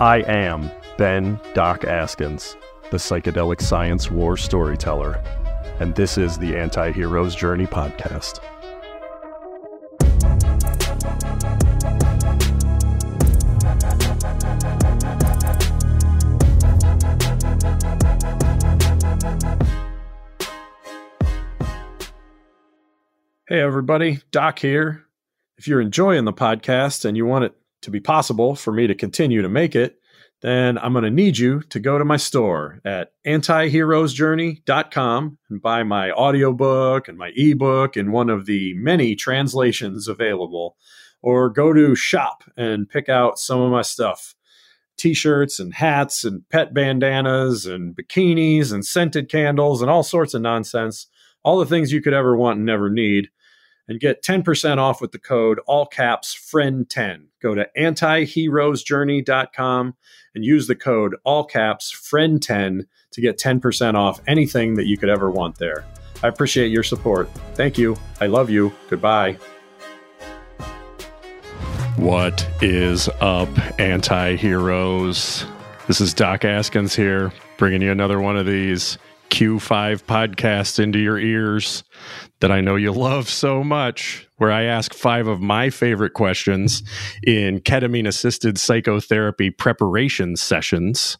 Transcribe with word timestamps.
I 0.00 0.18
am 0.28 0.70
Ben 0.96 1.40
Doc 1.54 1.80
Askins, 1.80 2.54
the 2.92 2.98
psychedelic 2.98 3.60
science 3.60 4.12
war 4.12 4.36
storyteller, 4.36 5.20
and 5.80 5.92
this 5.96 6.16
is 6.16 6.38
the 6.38 6.56
Anti 6.56 6.92
Heroes 6.92 7.34
Journey 7.34 7.66
podcast. 7.66 8.38
Hey, 23.48 23.60
everybody, 23.60 24.20
Doc 24.30 24.60
here. 24.60 25.06
If 25.56 25.66
you're 25.66 25.80
enjoying 25.80 26.24
the 26.24 26.32
podcast 26.32 27.04
and 27.04 27.16
you 27.16 27.26
want 27.26 27.46
it 27.46 27.56
to 27.82 27.90
be 27.90 28.00
possible 28.00 28.54
for 28.54 28.72
me 28.72 28.86
to 28.86 28.94
continue 28.94 29.42
to 29.42 29.48
make 29.48 29.76
it, 29.76 29.97
then 30.40 30.78
I'm 30.78 30.92
going 30.92 31.02
to 31.04 31.10
need 31.10 31.38
you 31.38 31.60
to 31.62 31.80
go 31.80 31.98
to 31.98 32.04
my 32.04 32.16
store 32.16 32.80
at 32.84 33.10
antiheroesjourney.com 33.26 35.38
and 35.50 35.62
buy 35.62 35.82
my 35.82 36.12
audiobook 36.12 37.08
and 37.08 37.18
my 37.18 37.32
ebook 37.34 37.96
in 37.96 38.12
one 38.12 38.30
of 38.30 38.46
the 38.46 38.74
many 38.74 39.16
translations 39.16 40.06
available. 40.06 40.76
Or 41.20 41.50
go 41.50 41.72
to 41.72 41.96
shop 41.96 42.44
and 42.56 42.88
pick 42.88 43.08
out 43.08 43.40
some 43.40 43.60
of 43.60 43.72
my 43.72 43.82
stuff 43.82 44.36
t 44.96 45.14
shirts 45.14 45.58
and 45.58 45.74
hats 45.74 46.22
and 46.24 46.48
pet 46.48 46.72
bandanas 46.74 47.66
and 47.66 47.96
bikinis 47.96 48.72
and 48.72 48.84
scented 48.84 49.28
candles 49.28 49.80
and 49.80 49.90
all 49.90 50.02
sorts 50.02 50.34
of 50.34 50.42
nonsense. 50.42 51.06
All 51.44 51.58
the 51.58 51.66
things 51.66 51.92
you 51.92 52.02
could 52.02 52.14
ever 52.14 52.36
want 52.36 52.58
and 52.58 52.66
never 52.66 52.90
need 52.90 53.28
and 53.88 54.00
get 54.00 54.22
10% 54.22 54.78
off 54.78 55.00
with 55.00 55.12
the 55.12 55.18
code 55.18 55.58
all 55.66 55.86
caps 55.86 56.36
friend10 56.36 57.26
go 57.42 57.54
to 57.54 57.66
antiheroesjourney.com 57.78 59.94
and 60.34 60.44
use 60.44 60.66
the 60.66 60.76
code 60.76 61.16
all 61.24 61.44
caps 61.44 61.92
friend10 61.92 62.84
to 63.12 63.20
get 63.20 63.38
10% 63.38 63.94
off 63.94 64.20
anything 64.26 64.74
that 64.74 64.86
you 64.86 64.96
could 64.96 65.08
ever 65.08 65.30
want 65.30 65.58
there. 65.58 65.84
I 66.22 66.28
appreciate 66.28 66.68
your 66.68 66.82
support. 66.82 67.28
Thank 67.54 67.78
you. 67.78 67.96
I 68.20 68.26
love 68.26 68.50
you. 68.50 68.72
Goodbye. 68.88 69.38
What 71.96 72.48
is 72.62 73.08
up 73.20 73.48
anti-heroes? 73.80 75.44
This 75.88 76.00
is 76.00 76.14
doc 76.14 76.42
askins 76.42 76.94
here 76.94 77.32
bringing 77.56 77.82
you 77.82 77.90
another 77.90 78.20
one 78.20 78.36
of 78.36 78.46
these 78.46 78.98
q5 79.30 80.04
podcast 80.04 80.78
into 80.78 80.98
your 80.98 81.18
ears 81.18 81.84
that 82.40 82.50
I 82.52 82.60
know 82.60 82.76
you 82.76 82.92
love 82.92 83.28
so 83.28 83.64
much 83.64 84.27
where 84.38 84.50
I 84.50 84.64
ask 84.64 84.94
five 84.94 85.26
of 85.26 85.40
my 85.40 85.70
favorite 85.70 86.14
questions 86.14 86.82
in 87.22 87.60
ketamine 87.60 88.08
assisted 88.08 88.58
psychotherapy 88.58 89.50
preparation 89.50 90.36
sessions 90.36 91.18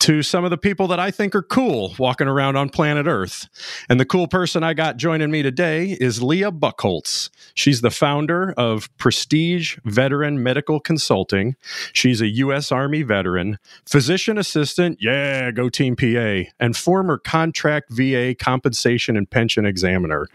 to 0.00 0.22
some 0.22 0.44
of 0.44 0.50
the 0.50 0.58
people 0.58 0.86
that 0.88 1.00
I 1.00 1.10
think 1.10 1.34
are 1.34 1.42
cool 1.42 1.94
walking 1.98 2.26
around 2.26 2.56
on 2.56 2.68
planet 2.68 3.06
Earth. 3.06 3.48
And 3.88 4.00
the 4.00 4.04
cool 4.04 4.26
person 4.26 4.62
I 4.62 4.74
got 4.74 4.96
joining 4.96 5.30
me 5.30 5.42
today 5.42 5.96
is 6.00 6.22
Leah 6.22 6.52
Bucholz. 6.52 7.30
She's 7.54 7.80
the 7.80 7.90
founder 7.90 8.52
of 8.56 8.94
Prestige 8.98 9.78
Veteran 9.84 10.42
Medical 10.42 10.80
Consulting. 10.80 11.56
She's 11.92 12.20
a 12.20 12.28
U.S. 12.28 12.72
Army 12.72 13.02
veteran, 13.02 13.58
physician 13.86 14.38
assistant, 14.38 14.98
yeah, 15.00 15.50
go 15.50 15.68
Team 15.68 15.96
PA, 15.96 16.50
and 16.58 16.76
former 16.76 17.18
contract 17.18 17.90
VA 17.90 18.34
compensation 18.34 19.16
and 19.16 19.30
pension 19.30 19.64
examiner. 19.64 20.26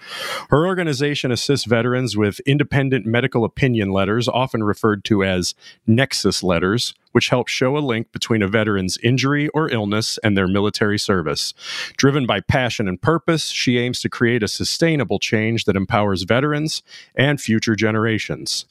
Her 0.49 0.65
organization 0.65 1.31
assists 1.31 1.65
veterans 1.65 2.15
with 2.19 2.39
independent 2.41 3.05
medical 3.05 3.43
opinion 3.43 3.89
letters, 3.89 4.27
often 4.27 4.63
referred 4.63 5.03
to 5.05 5.23
as 5.23 5.55
nexus 5.87 6.43
letters, 6.43 6.93
which 7.11 7.29
helps 7.29 7.51
show 7.51 7.77
a 7.77 7.79
link 7.79 8.11
between 8.11 8.41
a 8.41 8.47
veteran's 8.47 8.97
injury 9.03 9.49
or 9.49 9.69
illness 9.69 10.19
and 10.23 10.37
their 10.37 10.47
military 10.47 10.99
service. 10.99 11.53
Driven 11.97 12.25
by 12.25 12.39
passion 12.39 12.87
and 12.87 13.01
purpose, 13.01 13.49
she 13.49 13.77
aims 13.77 14.01
to 14.01 14.09
create 14.09 14.43
a 14.43 14.47
sustainable 14.47 15.19
change 15.19 15.65
that 15.65 15.75
empowers 15.75 16.23
veterans 16.23 16.83
and 17.15 17.41
future 17.41 17.75
generations. 17.75 18.65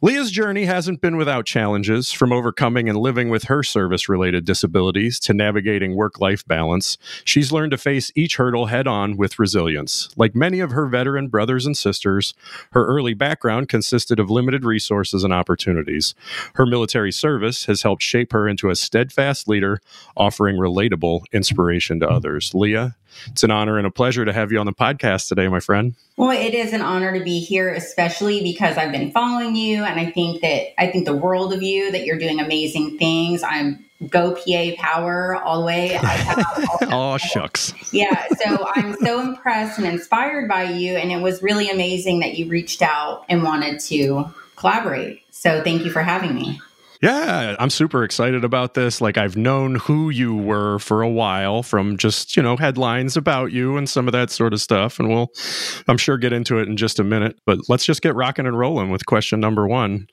Leah's 0.00 0.30
journey 0.30 0.64
hasn't 0.64 1.00
been 1.00 1.16
without 1.16 1.46
challenges, 1.46 2.12
from 2.12 2.32
overcoming 2.32 2.88
and 2.88 2.98
living 2.98 3.28
with 3.28 3.44
her 3.44 3.62
service 3.62 4.08
related 4.08 4.44
disabilities 4.44 5.18
to 5.20 5.34
navigating 5.34 5.94
work 5.94 6.20
life 6.20 6.46
balance. 6.46 6.98
She's 7.24 7.52
learned 7.52 7.72
to 7.72 7.78
face 7.78 8.10
each 8.14 8.36
hurdle 8.36 8.66
head 8.66 8.86
on 8.86 9.16
with 9.16 9.38
resilience. 9.38 10.08
Like 10.16 10.34
many 10.34 10.60
of 10.60 10.72
her 10.72 10.86
veteran 10.86 11.28
brothers 11.28 11.66
and 11.66 11.76
sisters, 11.76 12.34
her 12.72 12.86
early 12.86 13.14
background 13.14 13.68
consisted 13.68 14.18
of 14.18 14.30
limited 14.30 14.64
resources 14.64 15.24
and 15.24 15.32
opportunities. 15.32 16.14
Her 16.54 16.66
military 16.66 17.12
service 17.12 17.66
has 17.66 17.81
helped 17.82 18.02
shape 18.02 18.32
her 18.32 18.48
into 18.48 18.70
a 18.70 18.76
steadfast 18.76 19.48
leader, 19.48 19.80
offering 20.16 20.56
relatable 20.56 21.24
inspiration 21.32 22.00
to 22.00 22.08
others. 22.08 22.54
Leah, 22.54 22.96
it's 23.28 23.42
an 23.42 23.50
honor 23.50 23.78
and 23.78 23.86
a 23.86 23.90
pleasure 23.90 24.24
to 24.24 24.32
have 24.32 24.52
you 24.52 24.58
on 24.58 24.66
the 24.66 24.72
podcast 24.72 25.28
today, 25.28 25.48
my 25.48 25.60
friend. 25.60 25.94
Well, 26.16 26.30
it 26.30 26.54
is 26.54 26.72
an 26.72 26.82
honor 26.82 27.16
to 27.16 27.24
be 27.24 27.40
here, 27.40 27.72
especially 27.72 28.42
because 28.42 28.76
I've 28.76 28.92
been 28.92 29.10
following 29.12 29.56
you, 29.56 29.84
and 29.84 29.98
I 29.98 30.10
think 30.10 30.40
that 30.42 30.80
I 30.80 30.90
think 30.90 31.04
the 31.04 31.16
world 31.16 31.52
of 31.52 31.62
you 31.62 31.90
that 31.92 32.04
you're 32.04 32.18
doing 32.18 32.40
amazing 32.40 32.98
things. 32.98 33.42
I'm 33.42 33.84
go 34.08 34.34
PA 34.34 34.70
power 34.78 35.36
all 35.36 35.60
the 35.60 35.66
way. 35.66 35.98
oh 36.90 37.16
shucks. 37.20 37.72
Yeah, 37.92 38.26
so 38.36 38.66
I'm 38.74 38.96
so 38.96 39.20
impressed 39.20 39.78
and 39.78 39.86
inspired 39.86 40.48
by 40.48 40.64
you, 40.64 40.96
and 40.96 41.12
it 41.12 41.20
was 41.20 41.42
really 41.42 41.70
amazing 41.70 42.20
that 42.20 42.36
you 42.36 42.48
reached 42.48 42.82
out 42.82 43.24
and 43.28 43.42
wanted 43.42 43.80
to 43.80 44.26
collaborate. 44.56 45.22
So 45.30 45.62
thank 45.62 45.84
you 45.84 45.90
for 45.90 46.02
having 46.02 46.34
me. 46.34 46.60
Yeah, 47.02 47.56
I'm 47.58 47.68
super 47.68 48.04
excited 48.04 48.44
about 48.44 48.74
this. 48.74 49.00
Like, 49.00 49.18
I've 49.18 49.36
known 49.36 49.74
who 49.74 50.10
you 50.10 50.36
were 50.36 50.78
for 50.78 51.02
a 51.02 51.08
while 51.08 51.64
from 51.64 51.96
just, 51.96 52.36
you 52.36 52.42
know, 52.44 52.56
headlines 52.56 53.16
about 53.16 53.50
you 53.50 53.76
and 53.76 53.90
some 53.90 54.06
of 54.06 54.12
that 54.12 54.30
sort 54.30 54.52
of 54.52 54.60
stuff. 54.60 55.00
And 55.00 55.08
we'll, 55.08 55.32
I'm 55.88 55.98
sure, 55.98 56.16
get 56.16 56.32
into 56.32 56.58
it 56.58 56.68
in 56.68 56.76
just 56.76 57.00
a 57.00 57.04
minute. 57.04 57.40
But 57.44 57.68
let's 57.68 57.84
just 57.84 58.02
get 58.02 58.14
rocking 58.14 58.46
and 58.46 58.56
rolling 58.56 58.90
with 58.90 59.04
question 59.04 59.40
number 59.40 59.66
one 59.66 60.06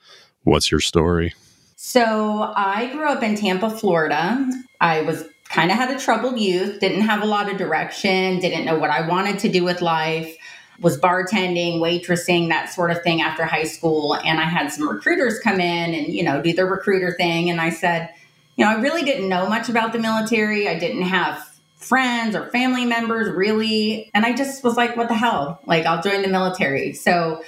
What's 0.44 0.72
your 0.72 0.80
story? 0.80 1.36
So, 1.76 2.52
I 2.56 2.90
grew 2.92 3.08
up 3.08 3.22
in 3.22 3.36
Tampa, 3.36 3.70
Florida. 3.70 4.50
I 4.82 5.02
was 5.02 5.26
kind 5.46 5.70
of 5.70 5.78
had 5.78 5.96
a 5.96 6.00
troubled 6.00 6.40
youth, 6.40 6.80
didn't 6.80 7.02
have 7.02 7.22
a 7.22 7.28
lot 7.28 7.52
of 7.52 7.58
direction, 7.58 8.40
didn't 8.40 8.66
know 8.66 8.80
what 8.80 8.90
I 8.90 9.08
wanted 9.08 9.38
to 9.40 9.50
do 9.50 9.64
with 9.64 9.82
life 9.82 10.36
was 10.82 11.00
bartending, 11.00 11.80
waitressing, 11.80 12.50
that 12.50 12.70
sort 12.70 12.92
of 12.92 13.02
thing 13.04 13.22
after 13.22 13.46
high 13.46 13.64
school. 13.64 14.16
And 14.16 14.40
I 14.40 14.46
had 14.46 14.72
some 14.72 14.88
recruiters 14.88 15.40
come 15.40 15.60
in 15.60 15.94
and, 15.94 16.14
you 16.14 16.24
know, 16.24 16.42
do 16.42 16.54
their 16.54 16.66
recruiter 16.66 17.14
thing. 17.18 17.50
And 17.50 17.60
I 17.60 17.70
said, 17.70 18.10
you 18.56 18.66
know, 18.66 18.72
I 18.72 18.82
really 18.82 19.04
didn't 19.04 19.30
know 19.30 19.48
much 19.48 19.70
about 19.70 19.94
the 19.94 20.00
military. 20.00 20.68
I 20.68 20.78
didn't 20.78 21.04
have 21.04 21.46
friends 21.78 22.36
or 22.36 22.50
family 22.50 22.86
members 22.86 23.34
really. 23.34 24.12
And 24.14 24.26
I 24.26 24.34
just 24.34 24.64
was 24.64 24.76
like, 24.76 24.96
what 24.98 25.08
the 25.08 25.16
hell? 25.16 25.62
Like, 25.66 25.86
I'll 25.86 26.02
join 26.02 26.22
the 26.22 26.28
military. 26.28 26.94
So 26.94 27.44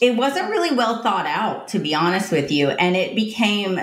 it 0.00 0.16
wasn't 0.16 0.50
really 0.50 0.74
well 0.74 1.02
thought 1.02 1.26
out, 1.26 1.68
to 1.68 1.78
be 1.78 1.94
honest 1.94 2.32
with 2.32 2.50
you. 2.50 2.70
And 2.70 2.96
it 2.96 3.14
became 3.14 3.78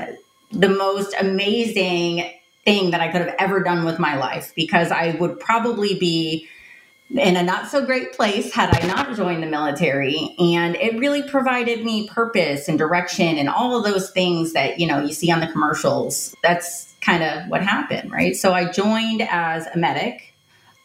the 0.52 0.70
most 0.70 1.14
amazing 1.20 2.30
thing 2.66 2.92
that 2.92 3.02
I 3.02 3.12
could 3.12 3.22
have 3.22 3.36
ever 3.40 3.62
done 3.62 3.86
with 3.86 4.00
my 4.00 4.18
life 4.18 4.54
because 4.56 4.92
I 4.92 5.16
would 5.20 5.40
probably 5.40 5.98
be 5.98 6.48
in 7.14 7.36
a 7.36 7.44
not 7.44 7.68
so 7.68 7.86
great 7.86 8.14
place 8.14 8.54
had 8.54 8.76
I 8.76 8.88
not 8.88 9.16
joined 9.16 9.44
the 9.44 9.48
military. 9.48 10.36
And 10.40 10.76
it 10.76 10.98
really 10.98 11.24
provided 11.24 11.84
me 11.84 12.08
purpose 12.08 12.68
and 12.68 12.78
direction 12.78 13.38
and 13.38 13.50
all 13.50 13.78
of 13.78 13.84
those 13.84 14.12
things 14.12 14.54
that, 14.54 14.80
you 14.80 14.88
know, 14.88 15.02
you 15.02 15.14
see 15.14 15.32
on 15.32 15.40
the 15.40 15.48
commercials. 15.48 16.36
That's 16.42 16.94
kind 17.02 17.24
of 17.24 17.48
what 17.50 17.64
happened, 17.64 18.12
right? 18.12 18.36
So 18.36 18.54
I 18.54 18.72
joined 18.72 19.22
as 19.24 19.68
a 19.68 19.78
medic, 19.78 20.34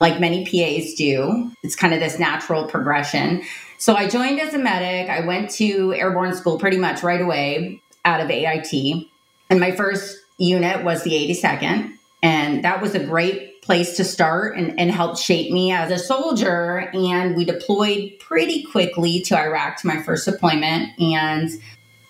like 0.00 0.19
many 0.19 0.44
PAs 0.44 0.94
do. 0.94 1.53
It's 1.62 1.76
kind 1.76 1.94
of 1.94 2.00
this 2.00 2.19
natural 2.19 2.66
progression. 2.66 3.42
So 3.78 3.94
I 3.94 4.09
joined 4.09 4.41
as 4.41 4.54
a 4.54 4.59
medic. 4.59 5.10
I 5.10 5.26
went 5.26 5.50
to 5.53 5.92
airborne 5.94 6.34
school 6.34 6.59
pretty 6.59 6.78
much 6.78 7.03
right 7.03 7.20
away 7.20 7.81
out 8.04 8.20
of 8.20 8.31
AIT. 8.31 9.06
And 9.51 9.60
my 9.60 9.72
first 9.72 10.18
unit 10.39 10.84
was 10.84 11.03
the 11.03 11.10
82nd. 11.10 11.92
And 12.22 12.65
that 12.65 12.80
was 12.80 12.95
a 12.95 13.04
great 13.04 13.55
place 13.66 13.97
to 13.97 14.04
start 14.04 14.57
and, 14.57 14.78
and 14.78 14.91
helped 14.92 15.18
shape 15.18 15.53
me 15.53 15.72
as 15.72 15.91
a 15.91 15.98
soldier. 15.98 16.89
And 16.95 17.36
we 17.36 17.45
deployed 17.45 18.13
pretty 18.21 18.63
quickly 18.63 19.21
to 19.22 19.36
Iraq 19.36 19.78
to 19.80 19.89
my 19.89 20.01
first 20.03 20.24
deployment. 20.24 20.98
And 21.01 21.51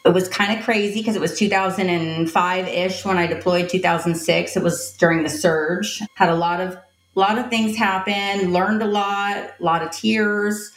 it 0.05 0.15
was 0.15 0.29
kind 0.29 0.57
of 0.57 0.65
crazy 0.65 1.01
because 1.01 1.17
it 1.17 1.21
was 1.21 1.37
2005 1.37 2.69
ish 2.69 3.05
when 3.05 3.17
I 3.17 3.27
deployed 3.27 3.71
2006. 3.71 4.57
It 4.57 4.63
was 4.63 4.93
during 4.99 5.25
the 5.25 5.31
surge. 5.31 6.01
Had 6.15 6.29
a 6.29 6.37
lot 6.37 6.61
of 6.61 6.75
a 6.75 7.19
lot 7.19 7.39
of 7.39 7.49
things 7.49 7.77
happen. 7.77 8.53
Learned 8.53 8.83
a 8.83 8.87
lot. 8.87 9.37
A 9.37 9.55
lot 9.59 9.83
of 9.83 9.91
tears. 9.91 10.71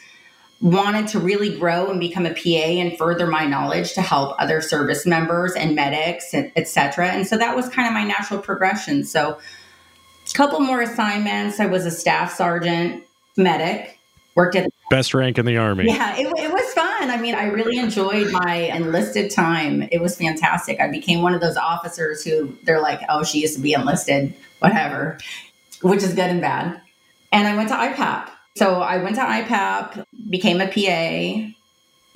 Wanted 0.62 1.08
to 1.08 1.20
really 1.20 1.58
grow 1.58 1.90
and 1.90 2.00
become 2.00 2.24
a 2.24 2.32
PA 2.32 2.48
and 2.48 2.96
further 2.96 3.26
my 3.26 3.44
knowledge 3.44 3.92
to 3.94 4.02
help 4.02 4.34
other 4.38 4.62
service 4.62 5.06
members 5.06 5.52
and 5.52 5.74
medics, 5.74 6.32
etc. 6.32 7.08
And 7.08 7.26
so 7.26 7.36
that 7.36 7.54
was 7.54 7.68
kind 7.68 7.86
of 7.86 7.94
my 7.94 8.04
natural 8.04 8.40
progression. 8.40 9.04
So 9.04 9.38
couple 10.32 10.60
more 10.60 10.80
assignments. 10.80 11.60
I 11.60 11.66
was 11.66 11.86
a 11.86 11.90
staff 11.90 12.34
sergeant 12.34 13.04
medic, 13.36 13.98
worked 14.34 14.56
at 14.56 14.64
the 14.64 14.70
Best 14.90 15.14
rank 15.14 15.38
in 15.38 15.46
the 15.46 15.56
Army. 15.56 15.86
Yeah, 15.86 16.16
it, 16.16 16.26
it 16.26 16.52
was 16.52 16.72
fun. 16.72 17.10
I 17.10 17.16
mean, 17.16 17.36
I 17.36 17.44
really 17.44 17.78
enjoyed 17.78 18.32
my 18.32 18.54
enlisted 18.74 19.30
time. 19.30 19.88
It 19.92 20.02
was 20.02 20.16
fantastic. 20.16 20.80
I 20.80 20.90
became 20.90 21.22
one 21.22 21.32
of 21.32 21.40
those 21.40 21.56
officers 21.56 22.24
who 22.24 22.52
they're 22.64 22.80
like, 22.80 23.00
oh, 23.08 23.22
she 23.22 23.40
used 23.40 23.54
to 23.54 23.60
be 23.60 23.72
enlisted, 23.72 24.34
whatever, 24.58 25.16
which 25.82 26.02
is 26.02 26.12
good 26.12 26.28
and 26.28 26.40
bad. 26.40 26.80
And 27.30 27.46
I 27.46 27.54
went 27.54 27.68
to 27.68 27.76
IPAP. 27.76 28.30
So 28.56 28.82
I 28.82 28.96
went 28.96 29.14
to 29.14 29.22
IPAP, 29.22 30.04
became 30.28 30.60
a 30.60 30.66
PA. 30.66 31.54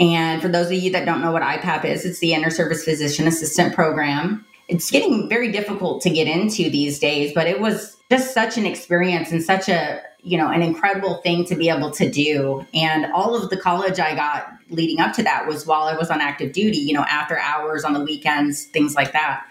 And 0.00 0.42
for 0.42 0.48
those 0.48 0.66
of 0.66 0.72
you 0.72 0.90
that 0.90 1.04
don't 1.06 1.20
know 1.20 1.30
what 1.30 1.42
IPAP 1.42 1.84
is, 1.84 2.04
it's 2.04 2.18
the 2.18 2.34
Inter 2.34 2.50
Service 2.50 2.84
Physician 2.84 3.28
Assistant 3.28 3.72
Program. 3.72 4.44
It's 4.66 4.90
getting 4.90 5.28
very 5.28 5.52
difficult 5.52 6.02
to 6.02 6.10
get 6.10 6.26
into 6.26 6.68
these 6.70 6.98
days, 6.98 7.32
but 7.32 7.46
it 7.46 7.60
was 7.60 7.96
just 8.10 8.34
such 8.34 8.56
an 8.56 8.66
experience 8.66 9.32
and 9.32 9.42
such 9.42 9.68
a 9.68 10.02
you 10.22 10.38
know 10.38 10.48
an 10.48 10.62
incredible 10.62 11.20
thing 11.22 11.44
to 11.46 11.54
be 11.54 11.68
able 11.68 11.90
to 11.92 12.10
do. 12.10 12.66
And 12.74 13.06
all 13.12 13.34
of 13.34 13.50
the 13.50 13.56
college 13.56 13.98
i 13.98 14.14
got 14.14 14.48
leading 14.70 15.00
up 15.00 15.14
to 15.14 15.22
that 15.22 15.46
was 15.46 15.66
while 15.66 15.84
i 15.84 15.96
was 15.96 16.10
on 16.10 16.20
active 16.20 16.52
duty 16.52 16.78
you 16.78 16.94
know 16.94 17.02
after 17.02 17.38
hours 17.38 17.84
on 17.84 17.92
the 17.92 18.00
weekends 18.00 18.64
things 18.64 18.94
like 18.94 19.12
that. 19.12 19.46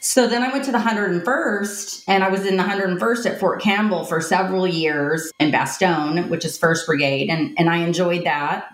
So 0.00 0.28
then 0.28 0.42
i 0.42 0.52
went 0.52 0.64
to 0.66 0.72
the 0.72 0.78
101st 0.78 2.04
and 2.06 2.24
i 2.24 2.28
was 2.28 2.46
in 2.46 2.56
the 2.56 2.62
101st 2.62 3.26
at 3.26 3.40
fort 3.40 3.60
campbell 3.60 4.04
for 4.04 4.20
several 4.20 4.66
years 4.66 5.32
in 5.40 5.50
bastogne 5.50 6.28
which 6.28 6.44
is 6.44 6.56
first 6.56 6.86
brigade 6.86 7.28
and, 7.28 7.58
and 7.58 7.68
i 7.68 7.78
enjoyed 7.78 8.24
that. 8.24 8.72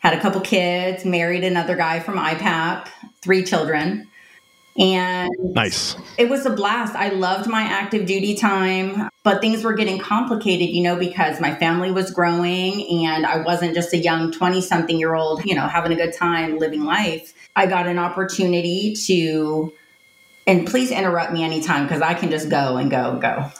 Had 0.00 0.12
a 0.12 0.20
couple 0.20 0.40
kids 0.42 1.04
married 1.04 1.44
another 1.44 1.76
guy 1.76 2.00
from 2.00 2.16
ipap 2.16 2.88
three 3.22 3.44
children 3.44 4.08
and 4.76 5.30
nice. 5.38 5.96
It 6.18 6.28
was 6.28 6.46
a 6.46 6.50
blast. 6.50 6.94
I 6.94 7.10
loved 7.10 7.48
my 7.48 7.62
active 7.62 8.06
duty 8.06 8.34
time, 8.34 9.08
but 9.22 9.40
things 9.40 9.62
were 9.62 9.74
getting 9.74 9.98
complicated, 9.98 10.68
you 10.70 10.82
know, 10.82 10.96
because 10.96 11.40
my 11.40 11.54
family 11.54 11.92
was 11.92 12.10
growing 12.10 13.04
and 13.04 13.24
I 13.24 13.38
wasn't 13.38 13.74
just 13.74 13.92
a 13.92 13.98
young 13.98 14.32
20 14.32 14.60
something 14.60 14.98
year 14.98 15.14
old, 15.14 15.44
you 15.44 15.54
know, 15.54 15.68
having 15.68 15.92
a 15.92 15.96
good 15.96 16.12
time 16.12 16.58
living 16.58 16.84
life. 16.84 17.32
I 17.54 17.66
got 17.66 17.86
an 17.86 17.98
opportunity 17.98 18.94
to 19.06 19.72
and 20.46 20.66
please 20.66 20.90
interrupt 20.90 21.32
me 21.32 21.42
anytime 21.42 21.86
because 21.86 22.02
I 22.02 22.14
can 22.14 22.30
just 22.30 22.50
go 22.50 22.76
and 22.76 22.90
go 22.90 23.12
and 23.12 23.22
go. 23.22 23.50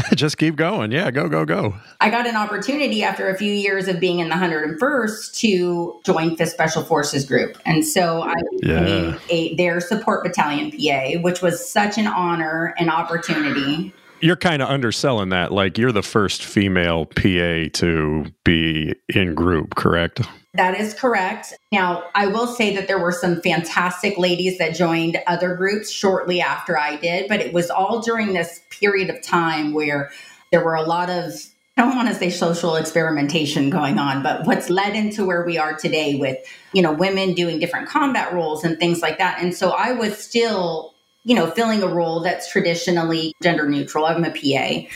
just 0.14 0.38
keep 0.38 0.56
going. 0.56 0.92
Yeah, 0.92 1.10
go, 1.10 1.28
go, 1.28 1.44
go. 1.44 1.74
I 2.00 2.10
got 2.10 2.26
an 2.26 2.36
opportunity 2.36 3.02
after 3.02 3.28
a 3.28 3.36
few 3.36 3.52
years 3.52 3.88
of 3.88 4.00
being 4.00 4.18
in 4.18 4.28
the 4.28 4.34
101st 4.34 5.36
to 5.38 6.00
join 6.04 6.36
the 6.36 6.46
Special 6.46 6.82
Forces 6.82 7.24
Group. 7.24 7.58
And 7.64 7.86
so 7.86 8.22
I 8.22 8.34
became 8.50 8.86
yeah. 8.86 9.18
a, 9.30 9.54
their 9.56 9.80
support 9.80 10.24
battalion 10.24 10.70
PA, 10.70 11.20
which 11.20 11.42
was 11.42 11.66
such 11.66 11.98
an 11.98 12.06
honor 12.06 12.74
and 12.78 12.90
opportunity 12.90 13.92
you're 14.22 14.36
kind 14.36 14.62
of 14.62 14.68
underselling 14.68 15.30
that. 15.30 15.52
Like 15.52 15.76
you're 15.76 15.92
the 15.92 16.02
first 16.02 16.44
female 16.44 17.06
PA 17.06 17.68
to 17.74 18.24
be 18.44 18.94
in 19.08 19.34
group, 19.34 19.74
correct? 19.74 20.22
That 20.54 20.78
is 20.78 20.94
correct. 20.94 21.54
Now, 21.72 22.04
I 22.14 22.26
will 22.26 22.46
say 22.46 22.74
that 22.76 22.86
there 22.86 22.98
were 22.98 23.12
some 23.12 23.40
fantastic 23.40 24.18
ladies 24.18 24.58
that 24.58 24.74
joined 24.74 25.18
other 25.26 25.56
groups 25.56 25.90
shortly 25.90 26.40
after 26.40 26.78
I 26.78 26.96
did, 26.96 27.26
but 27.28 27.40
it 27.40 27.52
was 27.52 27.70
all 27.70 28.00
during 28.00 28.34
this 28.34 28.60
period 28.70 29.10
of 29.10 29.22
time 29.22 29.72
where 29.72 30.10
there 30.50 30.62
were 30.62 30.74
a 30.74 30.82
lot 30.82 31.10
of 31.10 31.32
I 31.76 31.82
don't 31.86 31.96
want 31.96 32.08
to 32.08 32.14
say 32.14 32.28
social 32.28 32.76
experimentation 32.76 33.70
going 33.70 33.98
on, 33.98 34.22
but 34.22 34.46
what's 34.46 34.68
led 34.68 34.94
into 34.94 35.24
where 35.24 35.42
we 35.42 35.56
are 35.56 35.72
today 35.74 36.16
with, 36.16 36.36
you 36.74 36.82
know, 36.82 36.92
women 36.92 37.32
doing 37.32 37.58
different 37.58 37.88
combat 37.88 38.34
roles 38.34 38.62
and 38.62 38.78
things 38.78 39.00
like 39.00 39.16
that. 39.16 39.40
And 39.40 39.54
so 39.54 39.70
I 39.70 39.92
was 39.92 40.18
still, 40.18 40.91
you 41.24 41.34
know, 41.34 41.50
filling 41.50 41.82
a 41.82 41.88
role 41.88 42.20
that's 42.20 42.50
traditionally 42.50 43.34
gender 43.42 43.68
neutral. 43.68 44.06
I'm 44.06 44.24
a 44.24 44.30
PA. 44.30 44.88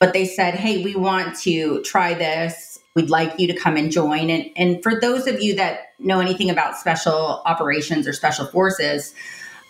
But 0.00 0.12
they 0.12 0.26
said, 0.26 0.54
hey, 0.54 0.82
we 0.82 0.96
want 0.96 1.36
to 1.40 1.82
try 1.82 2.14
this 2.14 2.72
We'd 2.94 3.10
like 3.10 3.38
you 3.38 3.46
to 3.48 3.54
come 3.54 3.76
and 3.76 3.90
join. 3.90 4.28
And, 4.28 4.50
and 4.54 4.82
for 4.82 5.00
those 5.00 5.26
of 5.26 5.40
you 5.40 5.56
that 5.56 5.92
know 5.98 6.20
anything 6.20 6.50
about 6.50 6.76
special 6.76 7.42
operations 7.46 8.06
or 8.06 8.12
special 8.12 8.46
forces, 8.46 9.14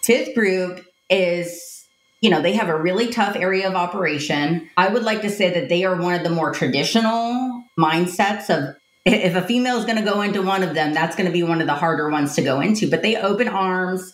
fifth 0.02 0.34
group 0.34 0.84
is, 1.08 1.86
you 2.20 2.30
know, 2.30 2.42
they 2.42 2.54
have 2.54 2.68
a 2.68 2.76
really 2.76 3.08
tough 3.12 3.36
area 3.36 3.68
of 3.68 3.74
operation. 3.74 4.68
I 4.76 4.88
would 4.88 5.04
like 5.04 5.22
to 5.22 5.30
say 5.30 5.50
that 5.54 5.68
they 5.68 5.84
are 5.84 5.94
one 5.94 6.14
of 6.14 6.24
the 6.24 6.30
more 6.30 6.52
traditional 6.52 7.62
mindsets 7.78 8.50
of 8.50 8.74
if 9.04 9.34
a 9.36 9.42
female 9.42 9.78
is 9.78 9.84
going 9.84 9.98
to 9.98 10.10
go 10.10 10.20
into 10.20 10.42
one 10.42 10.62
of 10.62 10.74
them, 10.74 10.92
that's 10.92 11.16
going 11.16 11.26
to 11.26 11.32
be 11.32 11.42
one 11.42 11.60
of 11.60 11.66
the 11.66 11.74
harder 11.74 12.08
ones 12.08 12.34
to 12.36 12.42
go 12.42 12.60
into. 12.60 12.90
But 12.90 13.02
they 13.02 13.16
open 13.16 13.48
arms, 13.48 14.12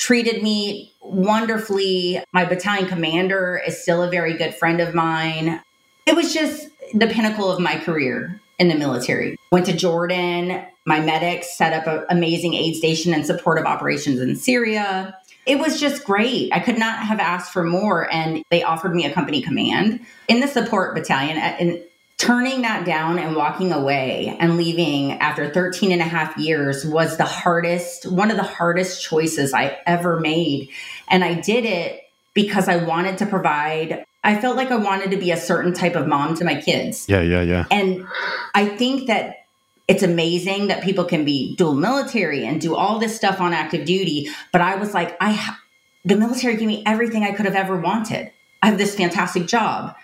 treated 0.00 0.42
me 0.42 0.92
wonderfully. 1.02 2.24
My 2.32 2.44
battalion 2.44 2.88
commander 2.88 3.62
is 3.64 3.80
still 3.80 4.02
a 4.02 4.10
very 4.10 4.36
good 4.36 4.54
friend 4.54 4.80
of 4.80 4.94
mine. 4.94 5.60
It 6.06 6.16
was 6.16 6.34
just 6.34 6.68
the 6.94 7.06
pinnacle 7.06 7.52
of 7.52 7.60
my 7.60 7.78
career 7.78 8.40
in 8.58 8.68
the 8.68 8.74
military. 8.74 9.36
Went 9.52 9.66
to 9.66 9.76
Jordan. 9.76 10.64
My 10.86 11.00
medics 11.00 11.56
set 11.56 11.72
up 11.74 11.86
an 11.86 12.06
amazing 12.08 12.54
aid 12.54 12.74
station 12.76 13.12
and 13.12 13.24
supportive 13.24 13.66
operations 13.66 14.20
in 14.20 14.34
Syria. 14.36 15.16
It 15.46 15.58
was 15.58 15.78
just 15.78 16.04
great. 16.04 16.52
I 16.52 16.60
could 16.60 16.78
not 16.78 16.98
have 17.00 17.20
asked 17.20 17.52
for 17.52 17.62
more. 17.62 18.12
And 18.12 18.42
they 18.50 18.62
offered 18.62 18.94
me 18.94 19.04
a 19.04 19.12
company 19.12 19.42
command 19.42 20.00
in 20.28 20.40
the 20.40 20.48
support 20.48 20.94
battalion. 20.94 21.36
Uh, 21.36 21.56
and 21.60 21.82
turning 22.20 22.60
that 22.62 22.84
down 22.84 23.18
and 23.18 23.34
walking 23.34 23.72
away 23.72 24.36
and 24.38 24.58
leaving 24.58 25.12
after 25.12 25.48
13 25.48 25.90
and 25.90 26.02
a 26.02 26.04
half 26.04 26.36
years 26.36 26.84
was 26.84 27.16
the 27.16 27.24
hardest, 27.24 28.10
one 28.12 28.30
of 28.30 28.36
the 28.36 28.42
hardest 28.42 29.02
choices 29.02 29.54
I 29.54 29.78
ever 29.86 30.20
made. 30.20 30.68
And 31.08 31.24
I 31.24 31.40
did 31.40 31.64
it 31.64 32.02
because 32.34 32.68
I 32.68 32.76
wanted 32.76 33.18
to 33.18 33.26
provide 33.26 34.04
I 34.22 34.38
felt 34.38 34.54
like 34.54 34.70
I 34.70 34.76
wanted 34.76 35.12
to 35.12 35.16
be 35.16 35.30
a 35.30 35.36
certain 35.38 35.72
type 35.72 35.96
of 35.96 36.06
mom 36.06 36.36
to 36.36 36.44
my 36.44 36.60
kids. 36.60 37.06
Yeah, 37.08 37.22
yeah, 37.22 37.40
yeah. 37.40 37.64
And 37.70 38.06
I 38.54 38.66
think 38.66 39.06
that 39.06 39.46
it's 39.88 40.02
amazing 40.02 40.66
that 40.66 40.84
people 40.84 41.06
can 41.06 41.24
be 41.24 41.56
dual 41.56 41.72
military 41.72 42.44
and 42.44 42.60
do 42.60 42.76
all 42.76 42.98
this 42.98 43.16
stuff 43.16 43.40
on 43.40 43.54
active 43.54 43.86
duty, 43.86 44.28
but 44.52 44.60
I 44.60 44.76
was 44.76 44.92
like 44.92 45.16
I 45.22 45.32
ha- 45.32 45.58
the 46.04 46.16
military 46.16 46.56
gave 46.56 46.68
me 46.68 46.82
everything 46.84 47.24
I 47.24 47.32
could 47.32 47.46
have 47.46 47.54
ever 47.54 47.80
wanted. 47.80 48.30
I 48.62 48.66
have 48.66 48.76
this 48.76 48.94
fantastic 48.94 49.46
job. 49.46 49.96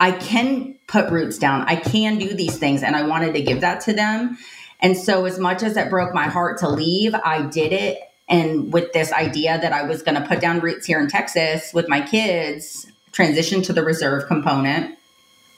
I 0.00 0.12
can 0.12 0.74
put 0.88 1.10
roots 1.10 1.38
down. 1.38 1.62
I 1.62 1.76
can 1.76 2.18
do 2.18 2.34
these 2.34 2.58
things 2.58 2.82
and 2.82 2.96
I 2.96 3.02
wanted 3.02 3.34
to 3.34 3.42
give 3.42 3.60
that 3.60 3.82
to 3.82 3.92
them. 3.92 4.38
And 4.80 4.96
so 4.96 5.26
as 5.26 5.38
much 5.38 5.62
as 5.62 5.76
it 5.76 5.90
broke 5.90 6.14
my 6.14 6.26
heart 6.26 6.58
to 6.58 6.68
leave, 6.68 7.14
I 7.14 7.42
did 7.42 7.72
it 7.72 7.98
and 8.30 8.72
with 8.72 8.92
this 8.92 9.12
idea 9.12 9.58
that 9.60 9.72
I 9.72 9.82
was 9.82 10.02
going 10.02 10.14
to 10.14 10.26
put 10.26 10.40
down 10.40 10.60
roots 10.60 10.86
here 10.86 11.00
in 11.00 11.08
Texas 11.08 11.74
with 11.74 11.88
my 11.88 12.00
kids 12.00 12.86
transitioned 13.12 13.64
to 13.66 13.72
the 13.72 13.82
reserve 13.82 14.26
component, 14.28 14.96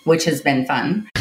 which 0.05 0.25
has 0.25 0.41
been 0.41 0.65
fun. 0.65 1.09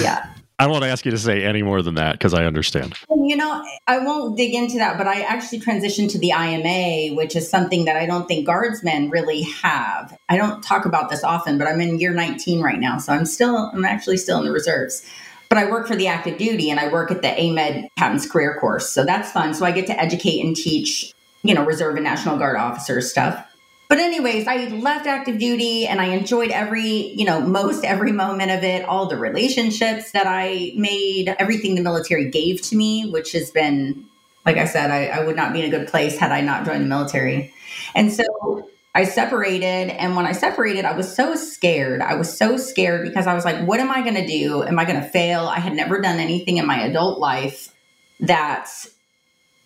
yeah. 0.00 0.19
I 0.60 0.64
won't 0.64 0.72
want 0.72 0.84
to 0.84 0.90
ask 0.90 1.06
you 1.06 1.10
to 1.10 1.16
say 1.16 1.42
any 1.42 1.62
more 1.62 1.80
than 1.80 1.94
that 1.94 2.12
because 2.12 2.34
I 2.34 2.44
understand. 2.44 2.94
You 3.08 3.34
know, 3.34 3.64
I 3.86 3.98
won't 3.98 4.36
dig 4.36 4.54
into 4.54 4.76
that, 4.76 4.98
but 4.98 5.06
I 5.06 5.22
actually 5.22 5.58
transitioned 5.58 6.10
to 6.10 6.18
the 6.18 6.32
IMA, 6.32 7.16
which 7.16 7.34
is 7.34 7.48
something 7.48 7.86
that 7.86 7.96
I 7.96 8.04
don't 8.04 8.28
think 8.28 8.46
guardsmen 8.46 9.08
really 9.08 9.40
have. 9.40 10.14
I 10.28 10.36
don't 10.36 10.62
talk 10.62 10.84
about 10.84 11.08
this 11.08 11.24
often, 11.24 11.56
but 11.56 11.66
I'm 11.66 11.80
in 11.80 11.98
year 11.98 12.12
19 12.12 12.60
right 12.60 12.78
now. 12.78 12.98
So 12.98 13.14
I'm 13.14 13.24
still, 13.24 13.70
I'm 13.72 13.86
actually 13.86 14.18
still 14.18 14.38
in 14.38 14.44
the 14.44 14.52
reserves. 14.52 15.02
But 15.48 15.56
I 15.56 15.64
work 15.64 15.88
for 15.88 15.96
the 15.96 16.08
active 16.08 16.36
duty 16.36 16.70
and 16.70 16.78
I 16.78 16.92
work 16.92 17.10
at 17.10 17.22
the 17.22 17.28
AMEDD 17.28 17.88
Captain's 17.96 18.30
Career 18.30 18.58
Course. 18.60 18.92
So 18.92 19.02
that's 19.02 19.32
fun. 19.32 19.54
So 19.54 19.64
I 19.64 19.72
get 19.72 19.86
to 19.86 19.98
educate 19.98 20.44
and 20.44 20.54
teach, 20.54 21.14
you 21.42 21.54
know, 21.54 21.64
Reserve 21.64 21.94
and 21.94 22.04
National 22.04 22.36
Guard 22.36 22.56
officers 22.56 23.10
stuff. 23.10 23.49
But 23.90 23.98
anyways, 23.98 24.46
I 24.46 24.68
left 24.68 25.08
active 25.08 25.40
duty 25.40 25.84
and 25.84 26.00
I 26.00 26.06
enjoyed 26.06 26.52
every, 26.52 27.12
you 27.16 27.24
know, 27.24 27.40
most 27.40 27.84
every 27.84 28.12
moment 28.12 28.52
of 28.52 28.62
it, 28.62 28.84
all 28.84 29.06
the 29.06 29.16
relationships 29.16 30.12
that 30.12 30.28
I 30.28 30.72
made, 30.76 31.34
everything 31.40 31.74
the 31.74 31.82
military 31.82 32.30
gave 32.30 32.62
to 32.68 32.76
me, 32.76 33.10
which 33.10 33.32
has 33.32 33.50
been, 33.50 34.06
like 34.46 34.58
I 34.58 34.66
said, 34.66 34.92
I, 34.92 35.06
I 35.06 35.24
would 35.24 35.34
not 35.34 35.52
be 35.52 35.60
in 35.60 35.74
a 35.74 35.76
good 35.76 35.88
place 35.88 36.16
had 36.16 36.30
I 36.30 36.40
not 36.40 36.64
joined 36.64 36.84
the 36.84 36.88
military. 36.88 37.52
And 37.96 38.12
so 38.12 38.70
I 38.94 39.02
separated. 39.06 39.90
And 39.90 40.14
when 40.14 40.24
I 40.24 40.32
separated, 40.32 40.84
I 40.84 40.92
was 40.96 41.12
so 41.12 41.34
scared. 41.34 42.00
I 42.00 42.14
was 42.14 42.38
so 42.38 42.58
scared 42.58 43.04
because 43.04 43.26
I 43.26 43.34
was 43.34 43.44
like, 43.44 43.66
what 43.66 43.80
am 43.80 43.90
I 43.90 44.02
going 44.02 44.14
to 44.14 44.26
do? 44.26 44.62
Am 44.62 44.78
I 44.78 44.84
going 44.84 45.00
to 45.00 45.08
fail? 45.08 45.46
I 45.46 45.58
had 45.58 45.72
never 45.72 46.00
done 46.00 46.20
anything 46.20 46.58
in 46.58 46.66
my 46.66 46.80
adult 46.84 47.18
life 47.18 47.74
that 48.20 48.70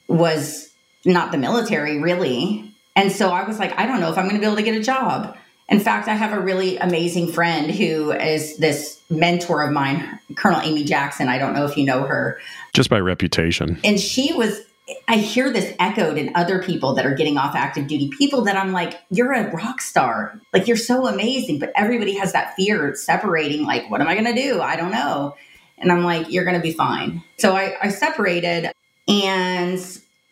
was 0.09 0.71
not 1.05 1.31
the 1.31 1.37
military, 1.37 1.99
really. 2.01 2.74
And 2.97 3.11
so 3.11 3.31
I 3.31 3.47
was 3.47 3.59
like, 3.59 3.79
I 3.79 3.87
don't 3.87 4.01
know 4.01 4.11
if 4.11 4.19
I'm 4.19 4.25
going 4.25 4.37
to 4.37 4.41
be 4.41 4.47
able 4.47 4.57
to 4.57 4.63
get 4.63 4.77
a 4.77 4.83
job. 4.83 5.37
In 5.69 5.81
fact, 5.81 6.09
I 6.09 6.15
have 6.15 6.37
a 6.37 6.41
really 6.41 6.77
amazing 6.77 7.33
friend 7.33 7.71
who 7.71 8.13
is 8.13 8.59
this 8.59 9.01
mentor 9.09 9.63
of 9.63 9.73
mine, 9.73 10.21
Colonel 10.37 10.61
Amy 10.61 10.85
Jackson. 10.85 11.29
I 11.29 11.39
don't 11.39 11.55
know 11.55 11.65
if 11.65 11.77
you 11.77 11.85
know 11.85 12.03
her. 12.03 12.39
Just 12.75 12.91
by 12.91 13.01
reputation. 13.01 13.81
And 13.83 13.99
she 13.99 14.35
was, 14.35 14.61
I 15.09 15.17
hear 15.17 15.51
this 15.51 15.75
echoed 15.79 16.19
in 16.19 16.31
other 16.35 16.63
people 16.63 16.93
that 16.95 17.07
are 17.07 17.15
getting 17.15 17.39
off 17.39 17.55
active 17.55 17.87
duty, 17.87 18.11
people 18.19 18.43
that 18.43 18.57
I'm 18.57 18.73
like, 18.73 19.01
you're 19.11 19.33
a 19.33 19.51
rock 19.53 19.81
star. 19.81 20.39
Like, 20.53 20.69
you're 20.69 20.77
so 20.77 21.07
amazing. 21.07 21.59
But 21.59 21.73
everybody 21.75 22.15
has 22.19 22.33
that 22.33 22.55
fear 22.57 22.91
of 22.91 22.99
separating, 22.99 23.65
like, 23.65 23.91
what 23.91 24.03
am 24.03 24.07
I 24.07 24.15
going 24.15 24.35
to 24.35 24.41
do? 24.41 24.61
I 24.61 24.77
don't 24.77 24.93
know. 24.93 25.35
And 25.79 25.91
I'm 25.91 26.05
like, 26.05 26.31
you're 26.31 26.45
going 26.45 26.57
to 26.57 26.63
be 26.63 26.73
fine. 26.73 27.23
So 27.39 27.57
I, 27.57 27.75
I 27.83 27.89
separated 27.89 28.71
and 29.09 29.81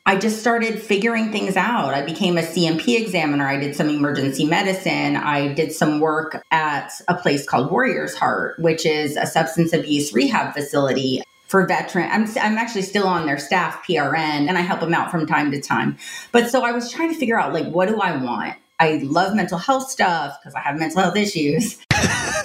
I 0.05 0.17
just 0.17 0.41
started 0.41 0.83
figuring 0.83 1.31
things 1.31 1.57
out. 1.57 1.95
I 1.95 2.03
became 2.03 2.37
a 2.37 2.43
C&P 2.43 2.97
examiner. 2.97 3.47
I 3.47 3.57
did 3.57 3.77
some 3.77 3.89
emergency 3.89 4.45
medicine. 4.45 5.15
I 5.17 5.53
did 5.55 5.73
some 5.73 6.01
work 6.01 6.43
at 6.51 6.91
a 7.07 7.15
place 7.15 7.47
called 7.47 7.71
Warriors 7.71 8.15
Heart, 8.15 8.59
which 8.59 8.85
is 8.85 9.17
a 9.17 9.27
substance 9.27 9.73
abuse 9.73 10.13
rehab 10.13 10.55
facility 10.55 11.23
for 11.47 11.67
veteran. 11.69 12.11
I'm, 12.11 12.27
I'm 12.41 12.59
actually 12.59 12.83
still 12.83 13.07
on 13.07 13.27
their 13.27 13.39
staff 13.39 13.85
PRN 13.87 14.49
and 14.49 14.59
I 14.59 14.63
help 14.63 14.81
them 14.81 14.93
out 14.93 15.11
from 15.11 15.25
time 15.25 15.53
to 15.53 15.61
time. 15.61 15.97
But 16.33 16.51
so 16.51 16.65
I 16.65 16.73
was 16.73 16.91
trying 16.91 17.13
to 17.13 17.19
figure 17.19 17.39
out 17.39 17.53
like, 17.53 17.67
what 17.67 17.89
do 17.89 18.01
I 18.01 18.17
want? 18.17 18.57
I 18.81 19.01
love 19.05 19.37
mental 19.37 19.59
health 19.59 19.89
stuff 19.89 20.37
because 20.41 20.55
I 20.55 20.61
have 20.61 20.79
mental 20.79 21.01
health 21.01 21.17
issues. 21.17 21.79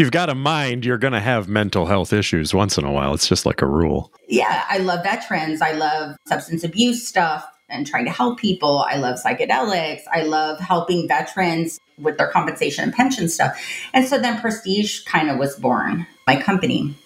you've 0.00 0.10
got 0.10 0.30
a 0.30 0.34
mind, 0.34 0.84
you're 0.86 0.98
going 0.98 1.12
to 1.12 1.20
have 1.20 1.46
mental 1.46 1.84
health 1.84 2.12
issues 2.12 2.54
once 2.54 2.78
in 2.78 2.84
a 2.84 2.90
while. 2.90 3.12
It's 3.12 3.28
just 3.28 3.44
like 3.44 3.60
a 3.60 3.66
rule. 3.66 4.10
Yeah, 4.28 4.64
I 4.68 4.78
love 4.78 5.04
veterans. 5.04 5.60
I 5.60 5.72
love 5.72 6.16
substance 6.26 6.64
abuse 6.64 7.06
stuff 7.06 7.46
and 7.68 7.86
trying 7.86 8.06
to 8.06 8.10
help 8.10 8.40
people. 8.40 8.78
I 8.88 8.96
love 8.96 9.18
psychedelics. 9.22 10.00
I 10.10 10.22
love 10.22 10.58
helping 10.58 11.06
veterans 11.06 11.78
with 11.98 12.16
their 12.16 12.28
compensation 12.28 12.82
and 12.82 12.94
pension 12.94 13.28
stuff. 13.28 13.62
And 13.92 14.08
so 14.08 14.18
then 14.18 14.40
Prestige 14.40 15.04
kind 15.04 15.28
of 15.28 15.36
was 15.36 15.56
born, 15.56 16.06
my 16.26 16.40
company. 16.40 16.96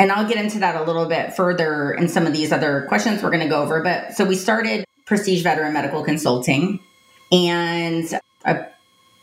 And 0.00 0.10
I'll 0.10 0.26
get 0.26 0.36
into 0.36 0.58
that 0.58 0.74
a 0.74 0.82
little 0.82 1.06
bit 1.06 1.34
further 1.34 1.92
in 1.92 2.08
some 2.08 2.26
of 2.26 2.32
these 2.32 2.50
other 2.50 2.84
questions 2.88 3.22
we're 3.22 3.30
going 3.30 3.44
to 3.44 3.48
go 3.48 3.62
over. 3.62 3.80
But 3.80 4.14
so 4.14 4.24
we 4.24 4.34
started 4.34 4.84
Prestige 5.06 5.44
Veteran 5.44 5.72
Medical 5.72 6.02
Consulting 6.02 6.80
and 7.30 8.18
I 8.44 8.66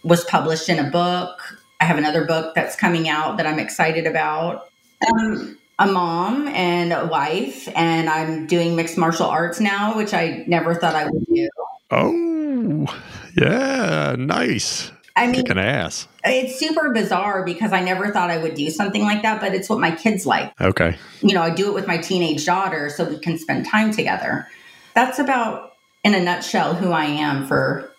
was 0.01 0.23
published 0.23 0.69
in 0.69 0.79
a 0.79 0.89
book. 0.89 1.60
I 1.81 1.85
have 1.85 1.97
another 1.97 2.25
book 2.25 2.53
that's 2.53 2.75
coming 2.75 3.09
out 3.09 3.37
that 3.37 3.47
I'm 3.47 3.57
excited 3.57 4.05
about. 4.05 4.69
I'm 5.03 5.57
a 5.79 5.87
mom 5.87 6.47
and 6.49 6.93
a 6.93 7.07
wife, 7.07 7.67
and 7.75 8.07
I'm 8.07 8.45
doing 8.45 8.75
mixed 8.75 8.99
martial 8.99 9.25
arts 9.25 9.59
now, 9.59 9.97
which 9.97 10.13
I 10.13 10.43
never 10.47 10.75
thought 10.75 10.93
I 10.93 11.05
would 11.05 11.25
do. 11.25 11.49
Oh, 11.89 13.01
yeah, 13.35 14.15
nice. 14.15 14.91
I 15.15 15.25
mean, 15.25 15.35
kicking 15.37 15.57
ass. 15.57 16.07
It's 16.23 16.57
super 16.57 16.93
bizarre 16.93 17.43
because 17.43 17.73
I 17.73 17.81
never 17.81 18.11
thought 18.11 18.29
I 18.29 18.37
would 18.37 18.53
do 18.53 18.69
something 18.69 19.01
like 19.01 19.23
that, 19.23 19.41
but 19.41 19.55
it's 19.55 19.67
what 19.67 19.79
my 19.79 19.91
kids 19.91 20.27
like. 20.27 20.53
Okay. 20.61 20.95
You 21.21 21.33
know, 21.33 21.41
I 21.41 21.49
do 21.49 21.67
it 21.67 21.73
with 21.73 21.87
my 21.87 21.97
teenage 21.97 22.45
daughter 22.45 22.91
so 22.91 23.05
we 23.05 23.17
can 23.17 23.39
spend 23.39 23.65
time 23.65 23.91
together. 23.91 24.47
That's 24.93 25.17
about, 25.17 25.73
in 26.03 26.13
a 26.13 26.19
nutshell, 26.19 26.75
who 26.75 26.91
I 26.91 27.05
am 27.05 27.47
for 27.47 27.91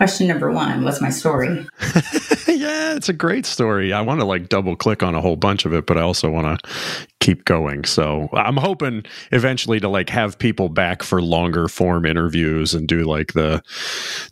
question 0.00 0.26
number 0.26 0.50
one 0.50 0.82
what's 0.82 1.02
my 1.02 1.10
story 1.10 1.66
yeah 2.58 2.94
it's 2.94 3.08
a 3.08 3.12
great 3.12 3.46
story. 3.46 3.92
I 3.92 4.00
want 4.00 4.20
to 4.20 4.26
like 4.26 4.48
double 4.48 4.76
click 4.76 5.02
on 5.02 5.14
a 5.14 5.20
whole 5.20 5.36
bunch 5.36 5.64
of 5.64 5.72
it 5.72 5.86
but 5.86 5.96
i 5.96 6.00
also 6.00 6.30
want 6.30 6.60
to 6.60 7.06
keep 7.20 7.44
going. 7.44 7.84
So 7.84 8.28
i'm 8.32 8.56
hoping 8.56 9.04
eventually 9.32 9.80
to 9.80 9.88
like 9.88 10.08
have 10.10 10.38
people 10.38 10.68
back 10.68 11.02
for 11.02 11.20
longer 11.22 11.68
form 11.68 12.06
interviews 12.06 12.74
and 12.74 12.86
do 12.86 13.04
like 13.04 13.32
the 13.32 13.62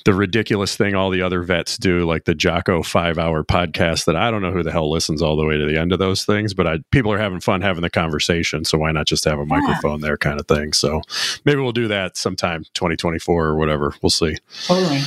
the 0.04 0.14
ridiculous 0.14 0.76
thing 0.76 0.94
all 0.94 1.10
the 1.10 1.22
other 1.22 1.42
vets 1.42 1.76
do 1.76 2.04
like 2.04 2.24
the 2.24 2.34
jocko 2.34 2.82
five 2.82 3.18
hour 3.18 3.44
podcast 3.44 4.04
that 4.06 4.16
i 4.16 4.30
don't 4.30 4.42
know 4.42 4.52
who 4.52 4.62
the 4.62 4.72
hell 4.72 4.90
listens 4.90 5.22
all 5.22 5.36
the 5.36 5.44
way 5.44 5.56
to 5.56 5.66
the 5.66 5.78
end 5.78 5.92
of 5.92 5.98
those 5.98 6.24
things 6.24 6.54
but 6.54 6.66
I, 6.66 6.78
people 6.90 7.12
are 7.12 7.18
having 7.18 7.40
fun 7.40 7.60
having 7.60 7.82
the 7.82 7.90
conversation 7.90 8.64
so 8.64 8.78
why 8.78 8.92
not 8.92 9.06
just 9.06 9.24
have 9.24 9.38
a 9.38 9.42
yeah. 9.42 9.58
microphone 9.60 10.00
there 10.00 10.16
kind 10.16 10.38
of 10.38 10.46
thing? 10.46 10.72
So 10.72 11.02
maybe 11.44 11.60
we'll 11.60 11.72
do 11.72 11.88
that 11.88 12.16
sometime 12.16 12.64
2024 12.74 13.46
or 13.46 13.56
whatever. 13.56 13.94
We'll 14.02 14.10
see. 14.10 14.36
Totally 14.66 15.02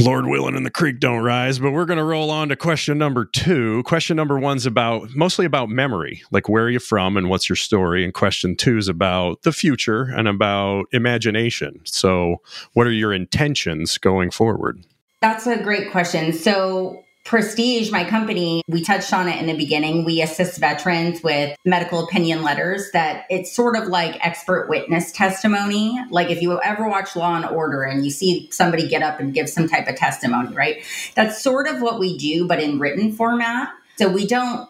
Lord 0.00 0.26
willing 0.26 0.56
and 0.56 0.66
the 0.66 0.70
creek 0.70 0.98
don't 0.98 1.22
rise, 1.22 1.58
but 1.58 1.70
we're 1.70 1.84
going 1.84 1.98
to 1.98 2.04
roll 2.04 2.30
on 2.30 2.48
to 2.48 2.56
question 2.56 2.98
number 2.98 3.24
two. 3.24 3.82
Question 3.84 4.16
number 4.16 4.38
one's 4.38 4.66
about 4.66 5.14
mostly 5.14 5.46
about 5.46 5.68
memory, 5.68 6.22
like 6.30 6.48
where 6.48 6.64
are 6.64 6.70
you 6.70 6.80
from 6.80 7.16
and 7.16 7.28
what's 7.28 7.48
your 7.48 7.56
story? 7.56 8.04
And 8.04 8.12
question 8.12 8.56
two 8.56 8.76
is 8.76 8.88
about 8.88 9.42
the 9.42 9.52
future 9.52 10.02
and 10.02 10.26
about 10.26 10.86
imagination. 10.92 11.80
So, 11.84 12.36
what 12.72 12.86
are 12.86 12.92
your 12.92 13.12
intentions 13.12 13.98
going 13.98 14.30
forward? 14.30 14.84
That's 15.20 15.46
a 15.46 15.62
great 15.62 15.90
question. 15.90 16.32
So, 16.32 17.03
Prestige, 17.24 17.90
my 17.90 18.04
company, 18.04 18.62
we 18.68 18.82
touched 18.82 19.12
on 19.14 19.28
it 19.28 19.40
in 19.40 19.46
the 19.46 19.56
beginning. 19.56 20.04
We 20.04 20.20
assist 20.20 20.60
veterans 20.60 21.22
with 21.22 21.56
medical 21.64 22.04
opinion 22.04 22.42
letters 22.42 22.90
that 22.92 23.24
it's 23.30 23.50
sort 23.50 23.76
of 23.76 23.88
like 23.88 24.24
expert 24.24 24.68
witness 24.68 25.10
testimony. 25.10 25.98
Like 26.10 26.30
if 26.30 26.42
you 26.42 26.60
ever 26.62 26.86
watch 26.86 27.16
Law 27.16 27.34
and 27.34 27.46
Order 27.46 27.82
and 27.82 28.04
you 28.04 28.10
see 28.10 28.48
somebody 28.52 28.86
get 28.86 29.02
up 29.02 29.20
and 29.20 29.32
give 29.32 29.48
some 29.48 29.68
type 29.68 29.88
of 29.88 29.96
testimony, 29.96 30.54
right? 30.54 30.84
That's 31.14 31.42
sort 31.42 31.66
of 31.66 31.80
what 31.80 31.98
we 31.98 32.18
do, 32.18 32.46
but 32.46 32.62
in 32.62 32.78
written 32.78 33.10
format. 33.10 33.70
So 33.96 34.08
we 34.08 34.26
don't 34.26 34.68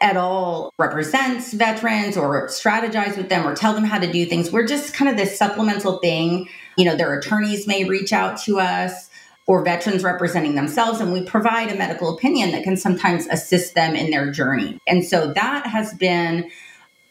at 0.00 0.16
all 0.16 0.72
represent 0.78 1.44
veterans 1.52 2.16
or 2.16 2.48
strategize 2.48 3.16
with 3.16 3.28
them 3.28 3.46
or 3.46 3.54
tell 3.54 3.72
them 3.72 3.84
how 3.84 4.00
to 4.00 4.10
do 4.10 4.26
things. 4.26 4.50
We're 4.50 4.66
just 4.66 4.94
kind 4.94 5.08
of 5.08 5.16
this 5.16 5.38
supplemental 5.38 5.98
thing. 5.98 6.48
You 6.76 6.86
know, 6.86 6.96
their 6.96 7.16
attorneys 7.16 7.68
may 7.68 7.84
reach 7.84 8.12
out 8.12 8.40
to 8.42 8.58
us 8.58 9.08
or 9.46 9.62
veterans 9.62 10.02
representing 10.02 10.54
themselves. 10.54 11.00
And 11.00 11.12
we 11.12 11.22
provide 11.22 11.70
a 11.70 11.76
medical 11.76 12.14
opinion 12.14 12.52
that 12.52 12.64
can 12.64 12.76
sometimes 12.76 13.26
assist 13.26 13.74
them 13.74 13.94
in 13.94 14.10
their 14.10 14.30
journey. 14.30 14.78
And 14.86 15.04
so 15.04 15.32
that 15.34 15.66
has 15.66 15.94
been 15.94 16.50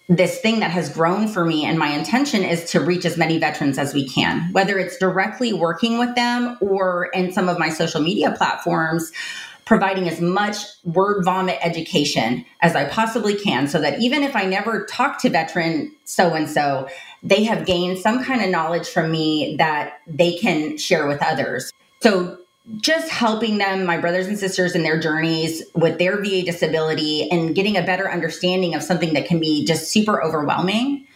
this 0.10 0.40
thing 0.40 0.60
that 0.60 0.72
has 0.72 0.90
grown 0.90 1.28
for 1.28 1.46
me. 1.46 1.64
And 1.64 1.80
my 1.80 1.90
intention 1.90 2.44
is 2.44 2.70
to 2.72 2.80
reach 2.80 3.06
as 3.06 3.18
many 3.18 3.38
veterans 3.38 3.78
as 3.78 3.94
we 3.94 4.08
can, 4.08 4.52
whether 4.52 4.78
it's 4.78 4.98
directly 4.98 5.54
working 5.54 5.98
with 5.98 6.14
them 6.16 6.58
or 6.60 7.06
in 7.14 7.32
some 7.32 7.48
of 7.48 7.58
my 7.58 7.70
social 7.70 8.02
media 8.02 8.34
platforms. 8.38 9.12
Providing 9.66 10.10
as 10.10 10.20
much 10.20 10.58
word 10.84 11.24
vomit 11.24 11.58
education 11.62 12.44
as 12.60 12.76
I 12.76 12.84
possibly 12.90 13.34
can 13.34 13.70
so 13.70 13.80
that 13.80 13.98
even 14.02 14.22
if 14.22 14.36
I 14.36 14.44
never 14.44 14.86
talk 14.88 15.22
to 15.22 15.30
veteran 15.30 15.96
so 16.04 16.34
and 16.34 16.50
so, 16.50 16.90
they 17.24 17.46
have 17.46 17.66
gained 17.66 18.00
some 18.00 18.26
kind 18.26 18.42
of 18.44 18.50
knowledge 18.50 18.90
from 18.90 19.10
me 19.10 19.56
that 19.60 20.00
they 20.06 20.38
can 20.38 20.78
share 20.78 21.08
with 21.08 21.24
others. 21.24 21.72
So 22.04 22.38
just 22.82 23.10
helping 23.10 23.60
them, 23.60 23.86
my 23.86 23.98
brothers 23.98 24.28
and 24.28 24.38
sisters, 24.38 24.76
in 24.76 24.84
their 24.84 25.00
journeys 25.00 25.64
with 25.74 26.00
their 26.00 26.22
VA 26.22 26.44
disability 26.44 27.32
and 27.32 27.56
getting 27.56 27.78
a 27.78 27.82
better 27.82 28.12
understanding 28.12 28.76
of 28.76 28.84
something 28.84 29.14
that 29.14 29.26
can 29.26 29.40
be 29.40 29.64
just 29.64 29.90
super 29.90 30.22
overwhelming, 30.22 31.08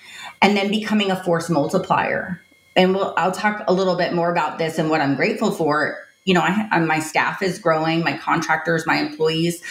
and 0.41 0.55
then 0.55 0.71
becoming 0.71 1.11
a 1.11 1.21
force 1.25 1.49
multiplier. 1.49 2.41
And 2.77 2.95
we'll, 2.95 3.13
I'll 3.17 3.33
talk 3.33 3.65
a 3.67 3.73
little 3.73 3.97
bit 3.97 4.13
more 4.13 4.31
about 4.31 4.59
this 4.59 4.79
and 4.79 4.89
what 4.89 5.01
I'm 5.01 5.15
grateful 5.15 5.51
for. 5.51 5.97
You 6.23 6.35
know, 6.35 6.41
I, 6.41 6.79
my 6.79 6.99
staff 6.99 7.41
is 7.41 7.59
growing, 7.59 8.01
my 8.01 8.17
contractors, 8.17 8.87
my 8.87 8.95
employees, 8.95 9.61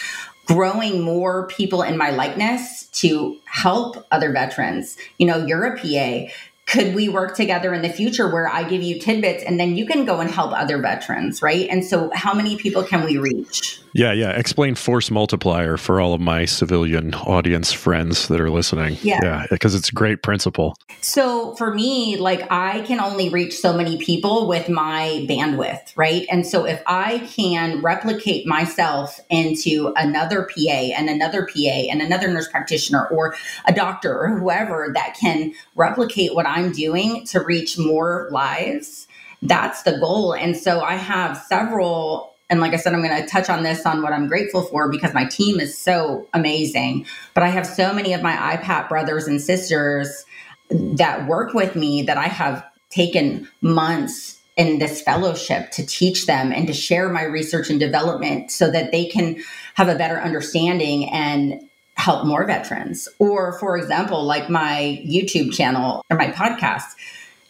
growing 0.45 1.01
more 1.01 1.47
people 1.47 1.81
in 1.81 1.97
my 1.97 2.11
likeness 2.11 2.89
to 2.93 3.39
help 3.45 4.05
other 4.11 4.31
veterans. 4.31 4.97
You 5.17 5.25
know, 5.25 5.43
you're 5.47 5.65
a 5.65 5.77
PA 5.79 6.31
could 6.67 6.93
we 6.93 7.07
work 7.07 7.35
together 7.35 7.73
in 7.73 7.81
the 7.81 7.89
future 7.89 8.29
where 8.29 8.47
I 8.47 8.63
give 8.63 8.83
you 8.83 8.99
tidbits 8.99 9.43
and 9.43 9.59
then 9.59 9.77
you 9.77 9.85
can 9.85 10.05
go 10.05 10.19
and 10.19 10.29
help 10.29 10.51
other 10.51 10.77
veterans, 10.79 11.41
right? 11.41 11.67
And 11.69 11.83
so, 11.83 12.11
how 12.13 12.33
many 12.33 12.57
people 12.57 12.83
can 12.83 13.05
we 13.05 13.17
reach? 13.17 13.81
Yeah, 13.97 14.13
yeah. 14.13 14.29
Explain 14.37 14.75
force 14.75 15.09
multiplier 15.09 15.75
for 15.75 15.99
all 15.99 16.13
of 16.13 16.21
my 16.21 16.45
civilian 16.45 17.15
audience 17.15 17.73
friends 17.73 18.27
that 18.27 18.39
are 18.39 18.51
listening. 18.51 18.95
Yeah. 19.01 19.19
Yeah, 19.23 19.45
because 19.49 19.73
it's 19.73 19.89
a 19.89 19.91
great 19.91 20.21
principle. 20.21 20.77
So, 21.01 21.55
for 21.55 21.73
me, 21.73 22.15
like 22.15 22.45
I 22.51 22.81
can 22.81 22.99
only 22.99 23.29
reach 23.29 23.57
so 23.57 23.73
many 23.75 23.97
people 23.97 24.47
with 24.47 24.69
my 24.69 25.25
bandwidth, 25.27 25.93
right? 25.95 26.27
And 26.29 26.45
so, 26.45 26.63
if 26.63 26.79
I 26.85 27.27
can 27.35 27.81
replicate 27.81 28.45
myself 28.45 29.19
into 29.31 29.91
another 29.95 30.43
PA 30.43 30.93
and 30.95 31.09
another 31.09 31.47
PA 31.47 31.87
and 31.89 31.99
another 31.99 32.27
nurse 32.27 32.47
practitioner 32.49 33.07
or 33.07 33.35
a 33.65 33.73
doctor 33.73 34.15
or 34.15 34.37
whoever 34.37 34.91
that 34.93 35.17
can 35.19 35.53
replicate 35.73 36.35
what 36.35 36.45
I'm 36.45 36.71
doing 36.71 37.25
to 37.27 37.43
reach 37.43 37.79
more 37.79 38.29
lives, 38.29 39.07
that's 39.41 39.81
the 39.81 39.97
goal. 39.97 40.35
And 40.35 40.55
so 40.55 40.81
I 40.81 40.97
have 40.97 41.35
several 41.35 42.36
and 42.49 42.61
like 42.61 42.73
I 42.73 42.77
said, 42.77 42.93
I'm 42.93 43.03
going 43.03 43.21
to 43.21 43.27
touch 43.27 43.49
on 43.49 43.63
this 43.63 43.85
on 43.85 44.01
what 44.01 44.13
I'm 44.13 44.27
grateful 44.27 44.61
for 44.61 44.89
because 44.89 45.13
my 45.13 45.25
team 45.25 45.59
is 45.59 45.77
so 45.77 46.27
amazing. 46.33 47.05
But 47.33 47.43
I 47.43 47.49
have 47.49 47.65
so 47.65 47.93
many 47.93 48.13
of 48.13 48.21
my 48.21 48.33
IPAP 48.57 48.87
brothers 48.87 49.27
and 49.27 49.41
sisters 49.41 50.25
that 50.69 51.27
work 51.27 51.53
with 51.53 51.75
me 51.75 52.03
that 52.03 52.17
I 52.17 52.27
have 52.27 52.65
taken 52.89 53.47
months 53.61 54.39
in 54.55 54.79
this 54.79 55.01
fellowship 55.01 55.71
to 55.71 55.85
teach 55.85 56.25
them 56.25 56.51
and 56.51 56.67
to 56.67 56.73
share 56.73 57.09
my 57.09 57.23
research 57.23 57.69
and 57.69 57.79
development 57.79 58.49
so 58.49 58.71
that 58.71 58.91
they 58.91 59.05
can 59.05 59.37
have 59.75 59.87
a 59.87 59.95
better 59.95 60.19
understanding 60.19 61.09
and 61.11 61.61
help 61.95 62.25
more 62.25 62.45
veterans. 62.45 63.07
Or, 63.19 63.59
for 63.59 63.77
example, 63.77 64.23
like 64.23 64.49
my 64.49 65.03
YouTube 65.05 65.53
channel 65.53 66.03
or 66.09 66.17
my 66.17 66.31
podcast, 66.31 66.95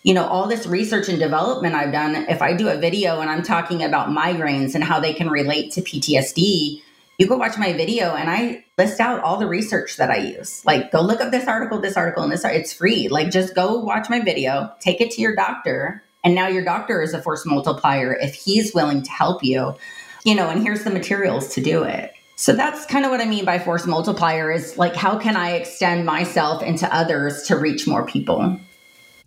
you 0.08 0.14
know, 0.14 0.26
all 0.26 0.48
this 0.48 0.66
research 0.66 1.10
and 1.10 1.20
development 1.20 1.76
I've 1.76 1.92
done. 1.92 2.16
If 2.30 2.42
I 2.42 2.54
do 2.54 2.70
a 2.70 2.78
video 2.78 3.20
and 3.20 3.30
I'm 3.30 3.44
talking 3.44 3.84
about 3.84 4.08
migraines 4.08 4.74
and 4.74 4.82
how 4.82 5.02
they 5.02 5.14
can 5.14 5.30
relate 5.30 5.74
to 5.74 5.82
PTSD, 5.82 6.82
you 7.18 7.28
go 7.28 7.36
watch 7.36 7.58
my 7.58 7.74
video 7.74 8.16
and 8.16 8.30
I 8.30 8.64
list 8.78 9.02
out 9.02 9.22
all 9.22 9.36
the 9.36 9.48
research 9.48 9.98
that 9.98 10.10
I 10.10 10.20
use. 10.20 10.66
Like, 10.66 10.94
go 10.94 11.02
look 11.02 11.20
up 11.20 11.32
this 11.32 11.46
article, 11.46 11.82
this 11.82 11.98
article, 11.98 12.24
and 12.24 12.32
this. 12.32 12.46
It's 12.46 12.72
free. 12.72 13.10
Like, 13.10 13.32
just 13.32 13.54
go 13.54 13.80
watch 13.80 14.10
my 14.10 14.22
video, 14.22 14.72
take 14.80 15.02
it 15.02 15.12
to 15.12 15.22
your 15.22 15.36
doctor, 15.36 16.02
and 16.24 16.34
now 16.34 16.48
your 16.48 16.64
doctor 16.64 17.02
is 17.02 17.14
a 17.14 17.22
force 17.22 17.46
multiplier 17.46 18.14
if 18.14 18.34
he's 18.34 18.74
willing 18.74 19.04
to 19.04 19.12
help 19.12 19.44
you. 19.44 19.76
You 20.24 20.36
know, 20.36 20.50
and 20.50 20.64
here's 20.64 20.86
the 20.86 20.90
materials 20.90 21.54
to 21.56 21.62
do 21.62 21.84
it. 21.84 22.14
So 22.38 22.54
that's 22.54 22.86
kind 22.86 23.04
of 23.04 23.12
what 23.12 23.20
I 23.20 23.26
mean 23.26 23.44
by 23.44 23.60
force 23.60 23.86
multiplier 23.86 24.54
is 24.54 24.78
like, 24.78 24.96
how 24.96 25.20
can 25.20 25.36
I 25.36 25.56
extend 25.56 26.06
myself 26.06 26.64
into 26.64 26.88
others 26.96 27.44
to 27.48 27.58
reach 27.58 27.88
more 27.88 28.06
people? 28.06 28.58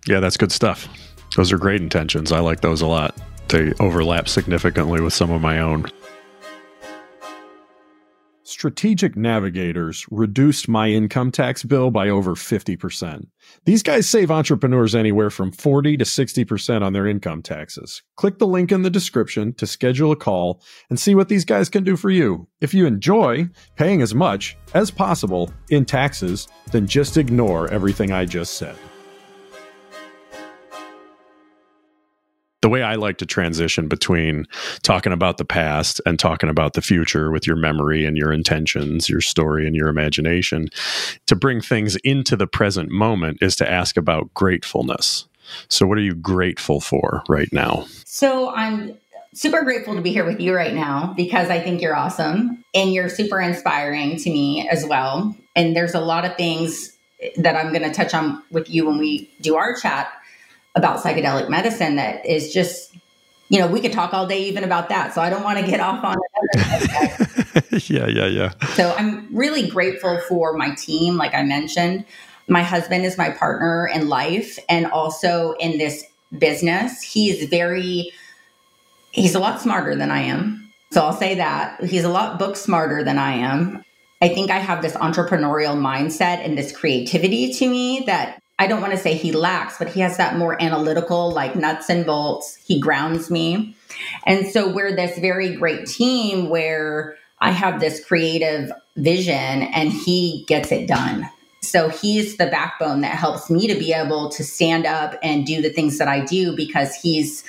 Yeah, 0.06 0.20
that's 0.20 0.36
good 0.36 0.52
stuff. 0.52 0.88
Those 1.36 1.52
are 1.52 1.58
great 1.58 1.80
intentions. 1.80 2.32
I 2.32 2.40
like 2.40 2.60
those 2.60 2.80
a 2.80 2.86
lot. 2.86 3.14
They 3.48 3.72
overlap 3.80 4.28
significantly 4.28 5.00
with 5.00 5.12
some 5.12 5.30
of 5.30 5.40
my 5.40 5.58
own. 5.58 5.86
Strategic 8.42 9.16
Navigators 9.16 10.06
reduced 10.10 10.68
my 10.68 10.88
income 10.88 11.30
tax 11.30 11.62
bill 11.62 11.90
by 11.90 12.08
over 12.08 12.34
50%. 12.34 13.26
These 13.64 13.82
guys 13.82 14.08
save 14.08 14.30
entrepreneurs 14.30 14.94
anywhere 14.94 15.30
from 15.30 15.52
40 15.52 15.96
to 15.96 16.04
60% 16.04 16.82
on 16.82 16.92
their 16.92 17.06
income 17.06 17.42
taxes. 17.42 18.02
Click 18.16 18.38
the 18.38 18.46
link 18.46 18.72
in 18.72 18.82
the 18.82 18.90
description 18.90 19.54
to 19.54 19.66
schedule 19.68 20.10
a 20.10 20.16
call 20.16 20.60
and 20.90 20.98
see 20.98 21.14
what 21.14 21.28
these 21.28 21.44
guys 21.44 21.68
can 21.68 21.84
do 21.84 21.96
for 21.96 22.10
you. 22.10 22.48
If 22.60 22.74
you 22.74 22.86
enjoy 22.86 23.48
paying 23.76 24.02
as 24.02 24.14
much 24.14 24.56
as 24.74 24.90
possible 24.90 25.52
in 25.70 25.84
taxes, 25.84 26.48
then 26.72 26.88
just 26.88 27.16
ignore 27.16 27.68
everything 27.68 28.10
I 28.10 28.24
just 28.24 28.54
said. 28.54 28.76
The 32.62 32.68
way 32.68 32.82
I 32.82 32.96
like 32.96 33.18
to 33.18 33.26
transition 33.26 33.88
between 33.88 34.46
talking 34.82 35.12
about 35.12 35.38
the 35.38 35.44
past 35.44 36.00
and 36.04 36.18
talking 36.18 36.50
about 36.50 36.74
the 36.74 36.82
future 36.82 37.30
with 37.30 37.46
your 37.46 37.56
memory 37.56 38.04
and 38.04 38.16
your 38.16 38.32
intentions, 38.32 39.08
your 39.08 39.20
story 39.20 39.66
and 39.66 39.74
your 39.74 39.88
imagination, 39.88 40.68
to 41.26 41.34
bring 41.34 41.60
things 41.60 41.96
into 41.96 42.36
the 42.36 42.46
present 42.46 42.90
moment 42.90 43.38
is 43.40 43.56
to 43.56 43.70
ask 43.70 43.96
about 43.96 44.32
gratefulness. 44.34 45.26
So, 45.68 45.86
what 45.86 45.98
are 45.98 46.02
you 46.02 46.14
grateful 46.14 46.80
for 46.80 47.22
right 47.28 47.52
now? 47.52 47.86
So, 48.04 48.54
I'm 48.54 48.96
super 49.32 49.62
grateful 49.62 49.94
to 49.94 50.00
be 50.00 50.12
here 50.12 50.24
with 50.24 50.40
you 50.40 50.54
right 50.54 50.74
now 50.74 51.12
because 51.16 51.50
I 51.50 51.60
think 51.60 51.80
you're 51.80 51.96
awesome 51.96 52.64
and 52.74 52.92
you're 52.92 53.08
super 53.08 53.40
inspiring 53.40 54.16
to 54.18 54.30
me 54.30 54.68
as 54.68 54.84
well. 54.84 55.34
And 55.56 55.74
there's 55.74 55.94
a 55.94 56.00
lot 56.00 56.24
of 56.24 56.36
things 56.36 56.96
that 57.36 57.56
I'm 57.56 57.72
going 57.72 57.82
to 57.82 57.92
touch 57.92 58.14
on 58.14 58.42
with 58.50 58.70
you 58.70 58.86
when 58.86 58.98
we 58.98 59.30
do 59.40 59.56
our 59.56 59.76
chat 59.76 60.12
about 60.74 60.98
psychedelic 60.98 61.48
medicine 61.48 61.96
that 61.96 62.24
is 62.24 62.52
just 62.52 62.94
you 63.48 63.58
know 63.58 63.66
we 63.66 63.80
could 63.80 63.92
talk 63.92 64.14
all 64.14 64.26
day 64.26 64.42
even 64.44 64.64
about 64.64 64.88
that. 64.88 65.12
So 65.14 65.20
i 65.20 65.28
don't 65.30 65.42
want 65.42 65.58
to 65.58 65.66
get 65.66 65.80
off 65.80 66.04
on 66.04 66.16
it. 66.54 67.60
yeah 67.90 68.06
yeah 68.06 68.26
yeah. 68.26 68.52
So 68.74 68.94
i'm 68.96 69.28
really 69.34 69.68
grateful 69.68 70.20
for 70.28 70.52
my 70.56 70.74
team 70.74 71.16
like 71.16 71.34
i 71.34 71.42
mentioned. 71.42 72.04
My 72.48 72.62
husband 72.62 73.04
is 73.04 73.16
my 73.16 73.30
partner 73.30 73.86
in 73.86 74.08
life 74.08 74.58
and 74.68 74.86
also 74.86 75.52
in 75.60 75.78
this 75.78 76.04
business. 76.36 77.00
He 77.00 77.30
is 77.30 77.48
very 77.48 78.10
he's 79.12 79.34
a 79.34 79.40
lot 79.40 79.60
smarter 79.60 79.96
than 79.96 80.10
i 80.10 80.20
am. 80.20 80.72
So 80.92 81.02
i'll 81.02 81.12
say 81.12 81.34
that. 81.34 81.82
He's 81.84 82.04
a 82.04 82.08
lot 82.08 82.38
book 82.38 82.56
smarter 82.56 83.02
than 83.02 83.18
i 83.18 83.32
am. 83.32 83.84
I 84.22 84.28
think 84.28 84.50
i 84.52 84.58
have 84.58 84.82
this 84.82 84.94
entrepreneurial 84.94 85.74
mindset 85.76 86.44
and 86.44 86.56
this 86.56 86.70
creativity 86.70 87.52
to 87.54 87.68
me 87.68 88.04
that 88.06 88.39
I 88.60 88.66
don't 88.66 88.82
want 88.82 88.92
to 88.92 88.98
say 88.98 89.14
he 89.14 89.32
lacks, 89.32 89.78
but 89.78 89.88
he 89.88 90.00
has 90.00 90.18
that 90.18 90.36
more 90.36 90.62
analytical, 90.62 91.32
like 91.32 91.56
nuts 91.56 91.88
and 91.88 92.04
bolts. 92.04 92.56
He 92.56 92.78
grounds 92.78 93.30
me. 93.30 93.74
And 94.26 94.46
so 94.48 94.70
we're 94.70 94.94
this 94.94 95.18
very 95.18 95.56
great 95.56 95.86
team 95.86 96.50
where 96.50 97.16
I 97.40 97.52
have 97.52 97.80
this 97.80 98.04
creative 98.04 98.70
vision 98.96 99.34
and 99.34 99.90
he 99.90 100.44
gets 100.46 100.70
it 100.70 100.86
done. 100.86 101.26
So 101.62 101.88
he's 101.88 102.36
the 102.36 102.48
backbone 102.48 103.00
that 103.00 103.16
helps 103.16 103.48
me 103.48 103.66
to 103.66 103.78
be 103.78 103.94
able 103.94 104.28
to 104.28 104.44
stand 104.44 104.84
up 104.84 105.18
and 105.22 105.46
do 105.46 105.62
the 105.62 105.70
things 105.70 105.96
that 105.96 106.08
I 106.08 106.22
do 106.22 106.54
because 106.54 106.94
he's 106.94 107.42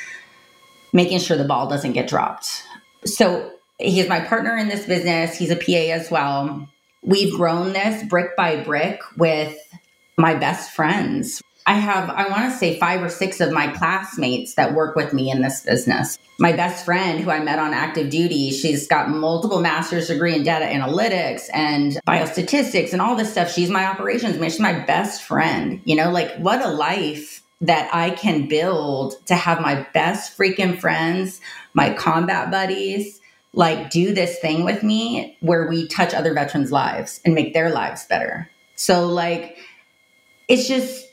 making 0.94 1.20
sure 1.20 1.36
the 1.36 1.44
ball 1.44 1.68
doesn't 1.68 1.92
get 1.92 2.08
dropped. 2.08 2.64
So 3.04 3.52
he's 3.80 4.08
my 4.08 4.22
partner 4.22 4.56
in 4.56 4.70
this 4.70 4.86
business. 4.86 5.38
He's 5.38 5.52
a 5.52 5.58
PA 5.58 5.94
as 5.94 6.10
well. 6.10 6.70
We've 7.04 7.36
grown 7.36 7.74
this 7.74 8.02
brick 8.08 8.38
by 8.38 8.64
brick 8.64 9.02
with 9.18 9.58
my 10.18 10.36
best 10.36 10.72
friends. 10.72 11.42
I 11.68 11.74
have, 11.74 12.10
I 12.10 12.28
want 12.28 12.52
to 12.52 12.58
say, 12.58 12.80
five 12.80 13.04
or 13.04 13.10
six 13.10 13.40
of 13.40 13.52
my 13.52 13.68
classmates 13.68 14.56
that 14.56 14.74
work 14.74 14.96
with 14.96 15.14
me 15.14 15.30
in 15.30 15.42
this 15.42 15.62
business. 15.64 16.18
My 16.40 16.54
best 16.54 16.86
friend, 16.86 17.20
who 17.20 17.30
I 17.30 17.40
met 17.40 17.60
on 17.60 17.72
active 17.74 18.10
duty, 18.10 18.50
she's 18.50 18.88
got 18.88 19.10
multiple 19.10 19.62
master's 19.62 20.08
degree 20.08 20.36
in 20.36 20.44
data 20.44 20.66
analytics 20.66 21.44
and 21.54 22.00
biostatistics 22.08 22.94
and 22.94 23.02
all 23.02 23.16
this 23.16 23.32
stuff. 23.32 23.52
She's 23.52 23.70
my 23.70 23.86
operations 23.86 24.40
man. 24.40 24.50
She's 24.50 24.60
my 24.60 24.84
best 24.86 25.22
friend. 25.22 25.82
You 25.86 25.96
know, 25.96 26.10
like 26.10 26.36
what 26.38 26.66
a 26.66 26.70
life 26.70 27.44
that 27.62 27.94
I 27.94 28.10
can 28.10 28.48
build 28.48 29.24
to 29.28 29.36
have 29.36 29.62
my 29.62 29.86
best 29.94 30.36
freaking 30.36 30.80
friends, 30.80 31.42
my 31.76 31.94
combat 31.94 32.50
buddies, 32.50 33.22
like 33.54 33.92
do 33.92 34.14
this 34.14 34.40
thing 34.40 34.66
with 34.66 34.82
me 34.82 35.38
where 35.42 35.68
we 35.70 35.88
touch 35.88 36.14
other 36.16 36.34
veterans' 36.34 36.72
lives 36.72 37.22
and 37.24 37.36
make 37.36 37.54
their 37.54 37.70
lives 37.70 38.06
better. 38.06 38.50
So, 38.76 39.06
like, 39.06 39.58
it's 40.52 40.68
just 40.68 41.08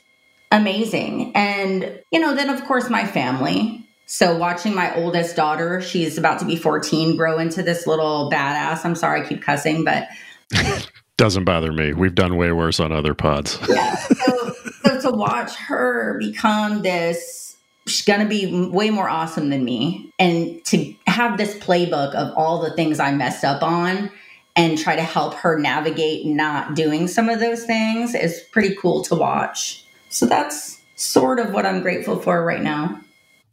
amazing. 0.51 1.31
And, 1.33 2.01
you 2.11 2.19
know, 2.19 2.35
then 2.35 2.49
of 2.49 2.63
course 2.65 2.89
my 2.89 3.07
family. 3.07 3.85
So 4.05 4.35
watching 4.35 4.75
my 4.75 4.93
oldest 4.95 5.35
daughter, 5.37 5.81
she's 5.81 6.17
about 6.17 6.39
to 6.39 6.45
be 6.45 6.57
14, 6.57 7.15
grow 7.15 7.39
into 7.39 7.63
this 7.63 7.87
little 7.87 8.29
badass. 8.29 8.83
I'm 8.83 8.95
sorry 8.95 9.21
I 9.21 9.27
keep 9.27 9.41
cussing, 9.41 9.85
but 9.85 10.09
doesn't 11.17 11.45
bother 11.45 11.71
me. 11.71 11.93
We've 11.93 12.15
done 12.15 12.35
way 12.35 12.51
worse 12.51 12.81
on 12.81 12.91
other 12.91 13.13
pods. 13.13 13.57
yeah. 13.69 13.95
So, 13.95 14.53
so 14.83 15.01
to 15.01 15.11
watch 15.11 15.55
her 15.55 16.17
become 16.19 16.81
this, 16.81 17.55
she's 17.87 18.05
going 18.05 18.19
to 18.19 18.25
be 18.25 18.69
way 18.69 18.89
more 18.89 19.07
awesome 19.07 19.49
than 19.49 19.63
me. 19.63 20.11
And 20.19 20.63
to 20.65 20.93
have 21.07 21.37
this 21.37 21.55
playbook 21.59 22.13
of 22.13 22.35
all 22.35 22.61
the 22.61 22.73
things 22.73 22.99
I 22.99 23.13
messed 23.13 23.45
up 23.45 23.63
on 23.63 24.11
and 24.59 24.77
try 24.77 24.93
to 24.93 25.01
help 25.01 25.35
her 25.35 25.57
navigate 25.57 26.25
not 26.25 26.75
doing 26.75 27.07
some 27.07 27.29
of 27.29 27.39
those 27.39 27.63
things 27.63 28.13
is 28.13 28.41
pretty 28.51 28.75
cool 28.75 29.01
to 29.01 29.15
watch. 29.15 29.85
So 30.09 30.25
that's 30.25 30.81
sort 30.97 31.39
of 31.39 31.53
what 31.53 31.65
I'm 31.65 31.81
grateful 31.81 32.19
for 32.19 32.43
right 32.43 32.61
now. 32.61 32.99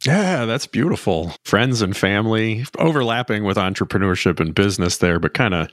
Yeah, 0.05 0.45
that's 0.45 0.67
beautiful. 0.67 1.33
Friends 1.43 1.81
and 1.81 1.97
family 1.97 2.65
overlapping 2.77 3.43
with 3.43 3.57
entrepreneurship 3.57 4.39
and 4.39 4.53
business 4.53 4.97
there, 4.97 5.19
but 5.19 5.33
kind 5.33 5.53
of 5.53 5.69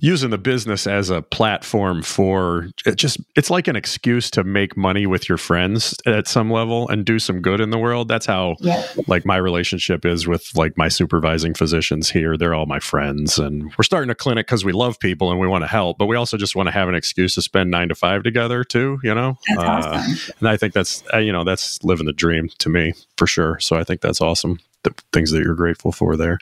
using 0.00 0.30
the 0.30 0.38
business 0.38 0.86
as 0.86 1.10
a 1.10 1.22
platform 1.22 2.02
for 2.02 2.68
it 2.86 2.96
just 2.96 3.18
it's 3.34 3.50
like 3.50 3.66
an 3.66 3.74
excuse 3.74 4.30
to 4.30 4.44
make 4.44 4.76
money 4.76 5.06
with 5.06 5.28
your 5.28 5.38
friends 5.38 5.94
at 6.06 6.28
some 6.28 6.50
level 6.50 6.88
and 6.88 7.04
do 7.04 7.18
some 7.18 7.40
good 7.40 7.60
in 7.60 7.70
the 7.70 7.78
world. 7.78 8.06
That's 8.06 8.26
how 8.26 8.56
yeah. 8.60 8.86
like 9.08 9.26
my 9.26 9.36
relationship 9.36 10.04
is 10.04 10.26
with 10.26 10.50
like 10.54 10.78
my 10.78 10.88
supervising 10.88 11.54
physicians 11.54 12.08
here. 12.08 12.36
They're 12.36 12.54
all 12.54 12.66
my 12.66 12.80
friends 12.80 13.38
and 13.38 13.72
we're 13.76 13.84
starting 13.84 14.10
a 14.10 14.14
clinic 14.14 14.46
cuz 14.46 14.64
we 14.64 14.72
love 14.72 15.00
people 15.00 15.32
and 15.32 15.40
we 15.40 15.48
want 15.48 15.62
to 15.62 15.68
help, 15.68 15.98
but 15.98 16.06
we 16.06 16.16
also 16.16 16.36
just 16.36 16.54
want 16.54 16.68
to 16.68 16.72
have 16.72 16.88
an 16.88 16.94
excuse 16.94 17.34
to 17.34 17.42
spend 17.42 17.70
9 17.70 17.88
to 17.88 17.94
5 17.94 18.22
together 18.22 18.62
too, 18.62 19.00
you 19.02 19.14
know? 19.14 19.36
Uh, 19.56 19.62
awesome. 19.62 20.32
And 20.38 20.48
I 20.48 20.56
think 20.56 20.74
that's 20.74 21.02
uh, 21.12 21.18
you 21.18 21.32
know, 21.32 21.42
that's 21.42 21.82
living 21.82 22.06
the 22.06 22.12
dream 22.12 22.48
to 22.58 22.68
me 22.68 22.92
for 23.16 23.26
sure. 23.26 23.58
So 23.60 23.73
I 23.76 23.84
think 23.84 24.00
that's 24.00 24.20
awesome. 24.20 24.60
The 24.82 24.94
things 25.12 25.30
that 25.30 25.42
you're 25.42 25.54
grateful 25.54 25.92
for 25.92 26.16
there. 26.16 26.38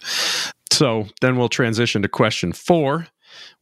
So 0.70 1.06
then 1.20 1.36
we'll 1.36 1.48
transition 1.48 2.02
to 2.02 2.08
question 2.08 2.52
four, 2.52 3.06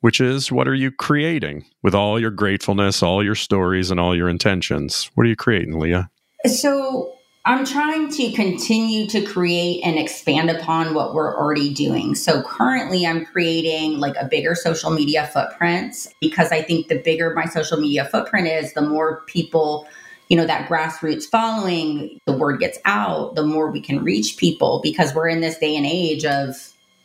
which 0.01 0.21
is 0.21 0.51
what 0.51 0.69
are 0.69 0.75
you 0.75 0.91
creating 0.91 1.67
with 1.83 1.95
all 1.95 2.19
your 2.19 2.31
gratefulness, 2.31 3.03
all 3.03 3.23
your 3.23 3.35
stories, 3.35 3.91
and 3.91 4.01
all 4.01 4.17
your 4.17 4.29
intentions? 4.29 5.11
What 5.15 5.27
are 5.27 5.29
you 5.29 5.37
creating, 5.37 5.79
Leah? 5.79 6.11
So 6.47 7.13
I'm 7.47 7.65
trying 7.65 8.11
to 8.13 8.33
continue 8.33 9.07
to 9.09 9.23
create 9.23 9.81
and 9.83 9.99
expand 9.99 10.51
upon 10.51 10.95
what 10.95 11.15
we're 11.15 11.37
already 11.37 11.73
doing. 11.73 12.15
So 12.15 12.43
currently 12.43 13.07
I'm 13.07 13.25
creating 13.25 13.99
like 13.99 14.15
a 14.17 14.27
bigger 14.27 14.55
social 14.55 14.91
media 14.91 15.27
footprint 15.27 16.07
because 16.21 16.53
I 16.53 16.63
think 16.63 16.89
the 16.89 16.99
bigger 16.99 17.33
my 17.35 17.47
social 17.47 17.79
media 17.79 18.05
footprint 18.05 18.47
is, 18.47 18.75
the 18.75 18.83
more 18.83 19.23
people 19.27 19.89
you 20.31 20.37
know 20.37 20.47
that 20.47 20.69
grassroots 20.69 21.25
following 21.25 22.19
the 22.25 22.33
word 22.33 22.61
gets 22.61 22.79
out 22.87 23.35
the 23.35 23.45
more 23.45 23.71
we 23.71 23.81
can 23.81 24.03
reach 24.03 24.39
people 24.39 24.81
because 24.83 25.13
we're 25.13 25.29
in 25.29 25.41
this 25.41 25.59
day 25.59 25.77
and 25.77 25.85
age 25.85 26.25
of 26.25 26.55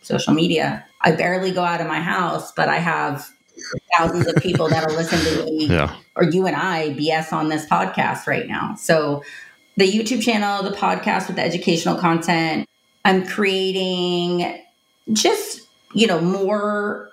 social 0.01 0.33
media 0.33 0.85
i 1.01 1.11
barely 1.11 1.51
go 1.51 1.63
out 1.63 1.81
of 1.81 1.87
my 1.87 1.99
house 1.99 2.53
but 2.53 2.69
i 2.69 2.77
have 2.77 3.27
thousands 3.97 4.27
of 4.27 4.35
people 4.35 4.69
that 4.69 4.85
are 4.85 4.95
listening 4.95 5.23
to 5.23 5.45
me 5.45 5.65
yeah. 5.65 5.93
or 6.15 6.23
you 6.23 6.45
and 6.45 6.55
i 6.55 6.89
bs 6.91 7.33
on 7.33 7.49
this 7.49 7.65
podcast 7.65 8.27
right 8.27 8.47
now 8.47 8.75
so 8.75 9.23
the 9.75 9.91
youtube 9.91 10.21
channel 10.21 10.63
the 10.63 10.75
podcast 10.75 11.27
with 11.27 11.35
the 11.35 11.43
educational 11.43 11.97
content 11.97 12.69
i'm 13.03 13.25
creating 13.25 14.61
just 15.13 15.61
you 15.93 16.05
know 16.05 16.21
more 16.21 17.09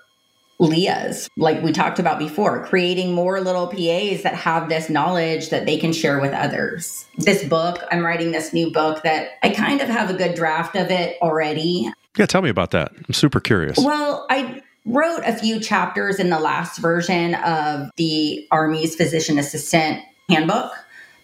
Leah's, 0.62 1.28
like 1.36 1.62
we 1.62 1.72
talked 1.72 1.98
about 1.98 2.18
before, 2.18 2.64
creating 2.66 3.12
more 3.12 3.40
little 3.40 3.66
PAs 3.66 4.22
that 4.22 4.34
have 4.34 4.68
this 4.68 4.88
knowledge 4.88 5.50
that 5.50 5.66
they 5.66 5.76
can 5.76 5.92
share 5.92 6.20
with 6.20 6.32
others. 6.32 7.04
This 7.18 7.44
book, 7.44 7.82
I'm 7.90 8.04
writing 8.04 8.32
this 8.32 8.52
new 8.52 8.70
book 8.70 9.02
that 9.02 9.32
I 9.42 9.50
kind 9.50 9.80
of 9.80 9.88
have 9.88 10.10
a 10.10 10.14
good 10.14 10.34
draft 10.34 10.76
of 10.76 10.90
it 10.90 11.18
already. 11.20 11.90
Yeah, 12.16 12.26
tell 12.26 12.42
me 12.42 12.50
about 12.50 12.70
that. 12.70 12.92
I'm 12.96 13.14
super 13.14 13.40
curious. 13.40 13.78
Well, 13.78 14.26
I 14.30 14.62
wrote 14.84 15.22
a 15.24 15.34
few 15.36 15.60
chapters 15.60 16.18
in 16.18 16.30
the 16.30 16.38
last 16.40 16.78
version 16.78 17.34
of 17.34 17.90
the 17.96 18.46
Army's 18.50 18.94
Physician 18.94 19.38
Assistant 19.38 20.02
Handbook 20.28 20.72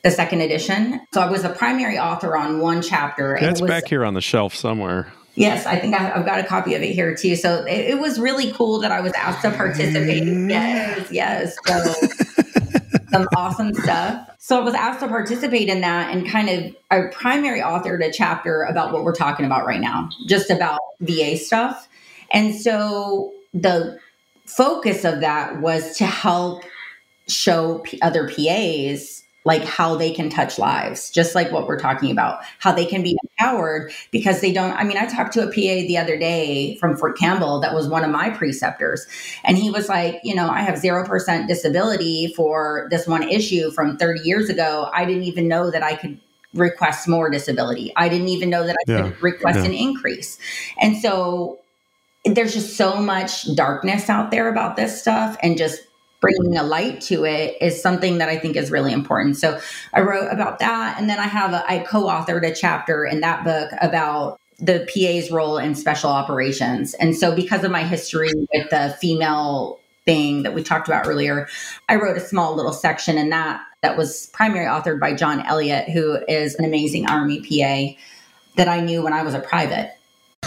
the 0.04 0.10
second 0.10 0.40
edition. 0.40 1.00
So 1.12 1.20
I 1.20 1.30
was 1.30 1.42
the 1.42 1.48
primary 1.50 1.98
author 1.98 2.36
on 2.36 2.60
one 2.60 2.82
chapter. 2.82 3.36
That's 3.40 3.60
was, 3.60 3.68
back 3.68 3.88
here 3.88 4.04
on 4.04 4.14
the 4.14 4.20
shelf 4.20 4.54
somewhere. 4.54 5.12
Yes, 5.38 5.66
I 5.66 5.78
think 5.78 5.94
I, 5.94 6.16
have 6.16 6.26
got 6.26 6.40
a 6.40 6.44
copy 6.44 6.74
of 6.74 6.82
it 6.82 6.92
here 6.92 7.14
too. 7.14 7.36
So 7.36 7.64
it, 7.64 7.90
it, 7.90 7.98
was 7.98 8.18
really 8.18 8.52
cool 8.52 8.80
that 8.80 8.90
I 8.90 9.00
was 9.00 9.12
asked 9.12 9.42
to 9.42 9.50
participate. 9.52 10.24
Yes, 10.24 10.98
mm-hmm. 10.98 11.14
yes. 11.14 11.56
So 11.66 12.98
some 13.10 13.28
awesome 13.36 13.72
stuff. 13.74 14.28
So 14.38 14.60
I 14.60 14.64
was 14.64 14.74
asked 14.74 15.00
to 15.00 15.08
participate 15.08 15.68
in 15.68 15.80
that 15.82 16.14
and 16.14 16.28
kind 16.28 16.48
of 16.48 16.76
I 16.90 17.02
primary 17.12 17.60
authored 17.60 18.04
a 18.04 18.10
chapter 18.10 18.62
about 18.62 18.92
what 18.92 19.04
we're 19.04 19.14
talking 19.14 19.46
about 19.46 19.64
right 19.64 19.80
now, 19.80 20.08
just 20.26 20.50
about 20.50 20.80
VA 21.00 21.36
stuff. 21.36 21.88
And 22.32 22.54
so 22.54 23.32
the 23.54 23.98
focus 24.46 25.04
of 25.04 25.20
that 25.20 25.60
was 25.60 25.96
to 25.98 26.06
help 26.06 26.64
show 27.28 27.84
other 28.02 28.28
PAs 28.28 29.22
like 29.48 29.64
how 29.64 29.96
they 29.96 30.10
can 30.10 30.28
touch 30.28 30.58
lives, 30.58 31.10
just 31.10 31.34
like 31.34 31.50
what 31.50 31.66
we're 31.66 31.78
talking 31.78 32.10
about, 32.10 32.40
how 32.58 32.70
they 32.70 32.84
can 32.84 33.02
be 33.02 33.16
empowered 33.22 33.90
because 34.10 34.42
they 34.42 34.52
don't. 34.52 34.72
I 34.72 34.84
mean, 34.84 34.98
I 34.98 35.06
talked 35.06 35.32
to 35.32 35.42
a 35.42 35.46
PA 35.46 35.86
the 35.88 35.96
other 35.96 36.18
day 36.18 36.76
from 36.76 36.98
Fort 36.98 37.16
Campbell 37.16 37.58
that 37.60 37.72
was 37.74 37.88
one 37.88 38.04
of 38.04 38.10
my 38.10 38.28
preceptors, 38.28 39.06
and 39.44 39.56
he 39.56 39.70
was 39.70 39.88
like, 39.88 40.20
you 40.22 40.34
know, 40.34 40.50
I 40.50 40.60
have 40.60 40.74
0% 40.74 41.48
disability 41.48 42.34
for 42.36 42.88
this 42.90 43.06
one 43.06 43.22
issue 43.22 43.70
from 43.70 43.96
30 43.96 44.20
years 44.20 44.50
ago. 44.50 44.90
I 44.92 45.06
didn't 45.06 45.24
even 45.24 45.48
know 45.48 45.70
that 45.70 45.82
I 45.82 45.94
could 45.94 46.20
request 46.52 47.08
more 47.08 47.30
disability. 47.30 47.90
I 47.96 48.10
didn't 48.10 48.28
even 48.28 48.50
know 48.50 48.66
that 48.66 48.76
I 48.86 48.92
yeah. 48.92 49.02
could 49.02 49.22
request 49.22 49.60
yeah. 49.60 49.64
an 49.64 49.72
increase. 49.72 50.38
And 50.78 50.98
so 50.98 51.58
there's 52.26 52.52
just 52.52 52.76
so 52.76 53.00
much 53.00 53.54
darkness 53.54 54.10
out 54.10 54.30
there 54.30 54.50
about 54.50 54.76
this 54.76 55.00
stuff 55.00 55.38
and 55.42 55.56
just 55.56 55.87
bringing 56.20 56.56
a 56.56 56.62
light 56.62 57.00
to 57.02 57.24
it 57.24 57.56
is 57.60 57.80
something 57.80 58.18
that 58.18 58.28
I 58.28 58.38
think 58.38 58.56
is 58.56 58.70
really 58.70 58.92
important. 58.92 59.36
So 59.36 59.60
I 59.92 60.00
wrote 60.00 60.32
about 60.32 60.58
that. 60.58 60.98
And 60.98 61.08
then 61.08 61.18
I 61.18 61.26
have, 61.26 61.52
a, 61.52 61.64
I 61.70 61.80
co 61.80 62.04
authored 62.04 62.46
a 62.46 62.54
chapter 62.54 63.04
in 63.04 63.20
that 63.20 63.44
book 63.44 63.70
about 63.80 64.40
the 64.58 64.88
PA's 64.92 65.30
role 65.30 65.58
in 65.58 65.74
special 65.74 66.10
operations. 66.10 66.94
And 66.94 67.16
so 67.16 67.34
because 67.34 67.62
of 67.62 67.70
my 67.70 67.84
history 67.84 68.32
with 68.52 68.70
the 68.70 68.96
female 69.00 69.78
thing 70.04 70.42
that 70.42 70.54
we 70.54 70.62
talked 70.62 70.88
about 70.88 71.06
earlier, 71.06 71.48
I 71.88 71.96
wrote 71.96 72.16
a 72.16 72.20
small 72.20 72.56
little 72.56 72.72
section 72.72 73.18
in 73.18 73.30
that 73.30 73.60
that 73.82 73.96
was 73.96 74.26
primary 74.32 74.66
authored 74.66 74.98
by 74.98 75.14
John 75.14 75.44
Elliott, 75.46 75.88
who 75.88 76.18
is 76.26 76.56
an 76.56 76.64
amazing 76.64 77.06
Army 77.06 77.40
PA 77.40 77.96
that 78.56 78.68
I 78.68 78.80
knew 78.80 79.02
when 79.02 79.12
I 79.12 79.22
was 79.22 79.34
a 79.34 79.40
private. 79.40 79.92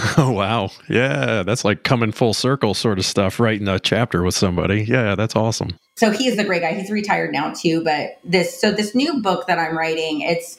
Oh 0.17 0.31
wow. 0.31 0.71
Yeah, 0.89 1.43
that's 1.43 1.63
like 1.63 1.83
coming 1.83 2.11
full 2.11 2.33
circle 2.33 2.73
sort 2.73 2.99
of 2.99 3.05
stuff 3.05 3.39
writing 3.39 3.67
a 3.67 3.79
chapter 3.79 4.23
with 4.23 4.35
somebody. 4.35 4.83
Yeah, 4.83 5.15
that's 5.15 5.35
awesome. 5.35 5.77
So 5.95 6.11
he's 6.11 6.37
the 6.37 6.43
great 6.43 6.61
guy. 6.61 6.73
He's 6.73 6.89
retired 6.89 7.31
now 7.31 7.53
too, 7.53 7.83
but 7.83 8.19
this 8.23 8.59
so 8.59 8.71
this 8.71 8.95
new 8.95 9.21
book 9.21 9.47
that 9.47 9.59
I'm 9.59 9.77
writing, 9.77 10.21
it's 10.21 10.57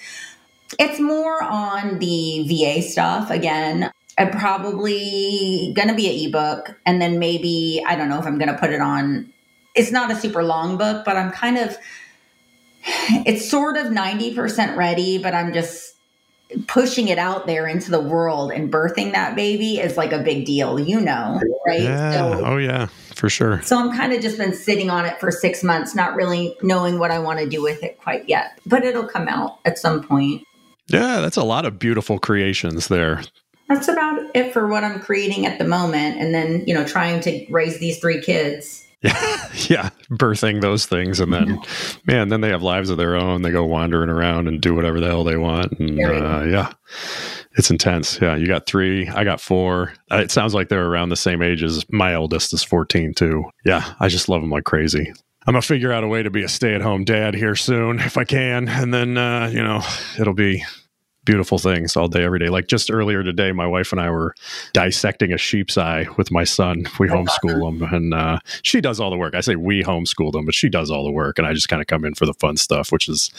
it's 0.78 1.00
more 1.00 1.42
on 1.42 1.98
the 1.98 2.46
VA 2.48 2.82
stuff 2.82 3.30
again. 3.30 3.90
I'm 4.18 4.30
probably 4.30 5.72
going 5.74 5.88
to 5.88 5.94
be 5.94 6.06
an 6.06 6.28
ebook 6.28 6.78
and 6.86 7.00
then 7.00 7.18
maybe 7.18 7.82
I 7.86 7.96
don't 7.96 8.08
know 8.08 8.18
if 8.18 8.26
I'm 8.26 8.38
going 8.38 8.52
to 8.52 8.58
put 8.58 8.70
it 8.70 8.80
on 8.80 9.32
it's 9.74 9.90
not 9.90 10.10
a 10.10 10.16
super 10.16 10.44
long 10.44 10.76
book, 10.76 11.04
but 11.04 11.16
I'm 11.16 11.30
kind 11.32 11.58
of 11.58 11.76
it's 13.26 13.48
sort 13.48 13.76
of 13.76 13.86
90% 13.86 14.76
ready, 14.76 15.18
but 15.18 15.34
I'm 15.34 15.52
just 15.52 15.91
pushing 16.66 17.08
it 17.08 17.18
out 17.18 17.46
there 17.46 17.66
into 17.66 17.90
the 17.90 18.00
world 18.00 18.52
and 18.52 18.72
birthing 18.72 19.12
that 19.12 19.34
baby 19.36 19.78
is 19.78 19.96
like 19.96 20.12
a 20.12 20.18
big 20.18 20.44
deal, 20.44 20.78
you 20.78 21.00
know, 21.00 21.40
right? 21.66 21.82
Yeah. 21.82 22.12
So, 22.12 22.44
oh, 22.44 22.56
yeah, 22.56 22.86
for 23.14 23.28
sure. 23.28 23.60
So 23.62 23.78
I'm 23.78 23.96
kind 23.96 24.12
of 24.12 24.20
just 24.20 24.38
been 24.38 24.54
sitting 24.54 24.90
on 24.90 25.04
it 25.04 25.18
for 25.20 25.30
six 25.30 25.62
months, 25.62 25.94
not 25.94 26.14
really 26.14 26.56
knowing 26.62 26.98
what 26.98 27.10
I 27.10 27.18
want 27.18 27.38
to 27.40 27.48
do 27.48 27.62
with 27.62 27.82
it 27.82 27.98
quite 27.98 28.28
yet, 28.28 28.58
but 28.66 28.84
it'll 28.84 29.08
come 29.08 29.28
out 29.28 29.58
at 29.64 29.78
some 29.78 30.02
point. 30.02 30.42
Yeah, 30.88 31.20
that's 31.20 31.36
a 31.36 31.44
lot 31.44 31.64
of 31.64 31.78
beautiful 31.78 32.18
creations 32.18 32.88
there. 32.88 33.22
That's 33.68 33.88
about 33.88 34.20
it 34.34 34.52
for 34.52 34.66
what 34.66 34.84
I'm 34.84 35.00
creating 35.00 35.46
at 35.46 35.58
the 35.58 35.64
moment. 35.64 36.18
And 36.18 36.34
then, 36.34 36.64
you 36.66 36.74
know, 36.74 36.84
trying 36.84 37.20
to 37.22 37.46
raise 37.50 37.78
these 37.78 37.98
three 37.98 38.20
kids 38.20 38.86
yeah, 39.02 39.48
yeah, 39.68 39.90
birthing 40.10 40.60
those 40.60 40.86
things, 40.86 41.20
and 41.20 41.32
then, 41.32 41.60
man, 42.06 42.28
then 42.28 42.40
they 42.40 42.48
have 42.48 42.62
lives 42.62 42.90
of 42.90 42.96
their 42.96 43.16
own. 43.16 43.42
They 43.42 43.50
go 43.50 43.64
wandering 43.64 44.10
around 44.10 44.48
and 44.48 44.60
do 44.60 44.74
whatever 44.74 45.00
the 45.00 45.06
hell 45.06 45.24
they 45.24 45.36
want, 45.36 45.78
and 45.78 45.98
uh, 46.00 46.42
yeah, 46.44 46.72
it's 47.54 47.70
intense. 47.70 48.20
Yeah, 48.20 48.36
you 48.36 48.46
got 48.46 48.66
three, 48.66 49.08
I 49.08 49.24
got 49.24 49.40
four. 49.40 49.92
Uh, 50.10 50.18
it 50.18 50.30
sounds 50.30 50.54
like 50.54 50.68
they're 50.68 50.86
around 50.86 51.08
the 51.08 51.16
same 51.16 51.42
age 51.42 51.62
as 51.62 51.84
my 51.90 52.14
eldest 52.14 52.52
is 52.52 52.62
fourteen 52.62 53.14
too. 53.14 53.44
Yeah, 53.64 53.94
I 54.00 54.08
just 54.08 54.28
love 54.28 54.40
them 54.40 54.50
like 54.50 54.64
crazy. 54.64 55.12
I'm 55.46 55.54
gonna 55.54 55.62
figure 55.62 55.92
out 55.92 56.04
a 56.04 56.08
way 56.08 56.22
to 56.22 56.30
be 56.30 56.44
a 56.44 56.48
stay 56.48 56.74
at 56.74 56.82
home 56.82 57.04
dad 57.04 57.34
here 57.34 57.56
soon 57.56 57.98
if 57.98 58.16
I 58.16 58.24
can, 58.24 58.68
and 58.68 58.94
then 58.94 59.18
uh, 59.18 59.50
you 59.52 59.62
know 59.62 59.82
it'll 60.18 60.34
be 60.34 60.64
beautiful 61.24 61.58
things 61.58 61.96
all 61.96 62.08
day, 62.08 62.24
every 62.24 62.38
day. 62.38 62.48
Like 62.48 62.66
just 62.66 62.90
earlier 62.90 63.22
today, 63.22 63.52
my 63.52 63.66
wife 63.66 63.92
and 63.92 64.00
I 64.00 64.10
were 64.10 64.34
dissecting 64.72 65.32
a 65.32 65.38
sheep's 65.38 65.78
eye 65.78 66.06
with 66.16 66.30
my 66.30 66.44
son. 66.44 66.86
We 66.98 67.08
homeschool 67.08 67.68
him, 67.68 67.82
and 67.82 68.14
uh, 68.14 68.38
she 68.62 68.80
does 68.80 69.00
all 69.00 69.10
the 69.10 69.16
work. 69.16 69.34
I 69.34 69.40
say 69.40 69.56
we 69.56 69.82
homeschool 69.82 70.32
them, 70.32 70.44
but 70.44 70.54
she 70.54 70.68
does 70.68 70.90
all 70.90 71.04
the 71.04 71.10
work, 71.10 71.38
and 71.38 71.46
I 71.46 71.52
just 71.52 71.68
kind 71.68 71.80
of 71.82 71.86
come 71.86 72.04
in 72.04 72.14
for 72.14 72.26
the 72.26 72.34
fun 72.34 72.56
stuff, 72.56 72.92
which 72.92 73.08
is 73.08 73.30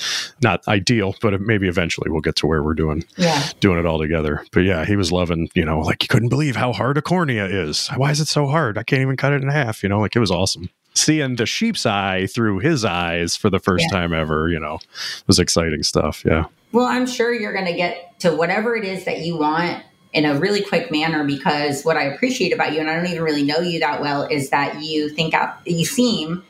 not 0.41 0.67
ideal, 0.67 1.15
but 1.21 1.39
maybe 1.41 1.67
eventually 1.67 2.09
we'll 2.09 2.21
get 2.21 2.35
to 2.37 2.47
where 2.47 2.63
we're 2.63 2.73
doing 2.73 3.05
yeah. 3.17 3.49
doing 3.59 3.79
it 3.79 3.85
all 3.85 3.99
together. 3.99 4.45
But 4.51 4.61
yeah, 4.61 4.85
he 4.85 4.95
was 4.95 5.11
loving, 5.11 5.49
you 5.53 5.65
know, 5.65 5.79
like 5.79 6.03
you 6.03 6.07
couldn't 6.07 6.29
believe 6.29 6.55
how 6.55 6.73
hard 6.73 6.97
a 6.97 7.01
cornea 7.01 7.45
is. 7.45 7.87
Why 7.95 8.11
is 8.11 8.19
it 8.19 8.27
so 8.27 8.47
hard? 8.47 8.77
I 8.77 8.83
can't 8.83 9.01
even 9.01 9.17
cut 9.17 9.33
it 9.33 9.41
in 9.41 9.49
half. 9.49 9.83
You 9.83 9.89
know, 9.89 9.99
like 9.99 10.15
it 10.15 10.19
was 10.19 10.31
awesome 10.31 10.69
seeing 10.93 11.35
the 11.35 11.45
sheep's 11.45 11.85
eye 11.85 12.27
through 12.27 12.59
his 12.59 12.85
eyes 12.85 13.35
for 13.35 13.49
the 13.49 13.59
first 13.59 13.85
yeah. 13.89 13.99
time 13.99 14.13
ever, 14.13 14.49
you 14.49 14.59
know, 14.59 14.79
was 15.27 15.39
exciting 15.39 15.83
stuff. 15.83 16.23
Yeah. 16.25 16.45
Well, 16.71 16.85
I'm 16.85 17.05
sure 17.05 17.33
you're 17.33 17.53
going 17.53 17.65
to 17.65 17.73
get 17.73 18.19
to 18.19 18.35
whatever 18.35 18.75
it 18.75 18.83
is 18.83 19.05
that 19.05 19.19
you 19.19 19.37
want 19.37 19.83
in 20.11 20.25
a 20.25 20.39
really 20.39 20.61
quick 20.61 20.91
manner 20.91 21.23
because 21.23 21.83
what 21.83 21.97
I 21.97 22.03
appreciate 22.03 22.53
about 22.53 22.73
you, 22.73 22.79
and 22.79 22.89
I 22.89 22.95
don't 22.95 23.07
even 23.07 23.23
really 23.23 23.43
know 23.43 23.59
you 23.59 23.79
that 23.79 24.01
well, 24.01 24.23
is 24.23 24.49
that 24.51 24.81
you 24.81 25.09
think 25.09 25.33
out, 25.33 25.57
you 25.65 25.85
seem 25.85 26.43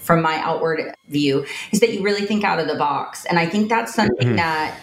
from 0.00 0.22
my 0.22 0.36
outward 0.38 0.94
view, 1.08 1.46
is 1.70 1.80
that 1.80 1.92
you 1.92 2.02
really 2.02 2.26
think 2.26 2.44
out 2.44 2.58
of 2.58 2.66
the 2.66 2.74
box. 2.74 3.24
And 3.26 3.38
I 3.38 3.46
think 3.46 3.68
that's 3.68 3.94
something 3.94 4.28
mm-hmm. 4.28 4.36
that 4.36 4.80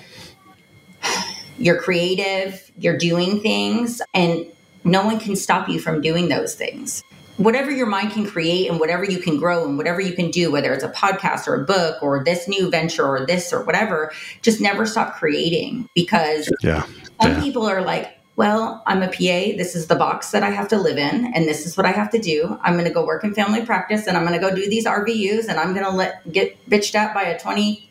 you're 1.57 1.81
creative, 1.81 2.71
you're 2.77 2.97
doing 2.97 3.41
things, 3.41 4.01
and 4.13 4.45
no 4.83 5.05
one 5.05 5.19
can 5.19 5.35
stop 5.35 5.67
you 5.67 5.79
from 5.79 6.01
doing 6.01 6.29
those 6.29 6.55
things 6.55 7.03
whatever 7.39 7.71
your 7.71 7.87
mind 7.87 8.11
can 8.11 8.25
create 8.25 8.69
and 8.69 8.79
whatever 8.79 9.05
you 9.05 9.17
can 9.17 9.39
grow 9.39 9.65
and 9.65 9.77
whatever 9.77 10.01
you 10.01 10.13
can 10.13 10.29
do, 10.29 10.51
whether 10.51 10.73
it's 10.73 10.83
a 10.83 10.89
podcast 10.89 11.47
or 11.47 11.55
a 11.55 11.65
book 11.65 12.03
or 12.03 12.21
this 12.23 12.47
new 12.47 12.69
venture 12.69 13.07
or 13.07 13.25
this 13.25 13.53
or 13.53 13.63
whatever, 13.63 14.11
just 14.41 14.59
never 14.59 14.85
stop 14.85 15.15
creating 15.15 15.89
because 15.95 16.51
yeah. 16.61 16.83
some 17.21 17.31
yeah. 17.31 17.41
people 17.41 17.65
are 17.65 17.81
like, 17.81 18.19
well, 18.35 18.83
I'm 18.85 19.01
a 19.01 19.07
PA. 19.07 19.57
This 19.57 19.75
is 19.75 19.87
the 19.87 19.95
box 19.95 20.31
that 20.31 20.43
I 20.43 20.49
have 20.49 20.69
to 20.69 20.77
live 20.77 20.97
in, 20.97 21.33
and 21.33 21.45
this 21.45 21.65
is 21.65 21.75
what 21.75 21.85
I 21.85 21.91
have 21.91 22.09
to 22.11 22.19
do. 22.19 22.57
I'm 22.61 22.75
going 22.75 22.85
to 22.85 22.93
go 22.93 23.05
work 23.05 23.25
in 23.25 23.33
family 23.33 23.65
practice, 23.65 24.07
and 24.07 24.15
I'm 24.15 24.25
going 24.25 24.39
to 24.39 24.39
go 24.39 24.55
do 24.55 24.69
these 24.69 24.85
RVUs, 24.85 25.49
and 25.49 25.59
I'm 25.59 25.73
going 25.73 25.85
to 25.85 25.91
let 25.91 26.31
get 26.31 26.57
bitched 26.69 26.95
at 26.95 27.13
by 27.13 27.23
a 27.23 27.37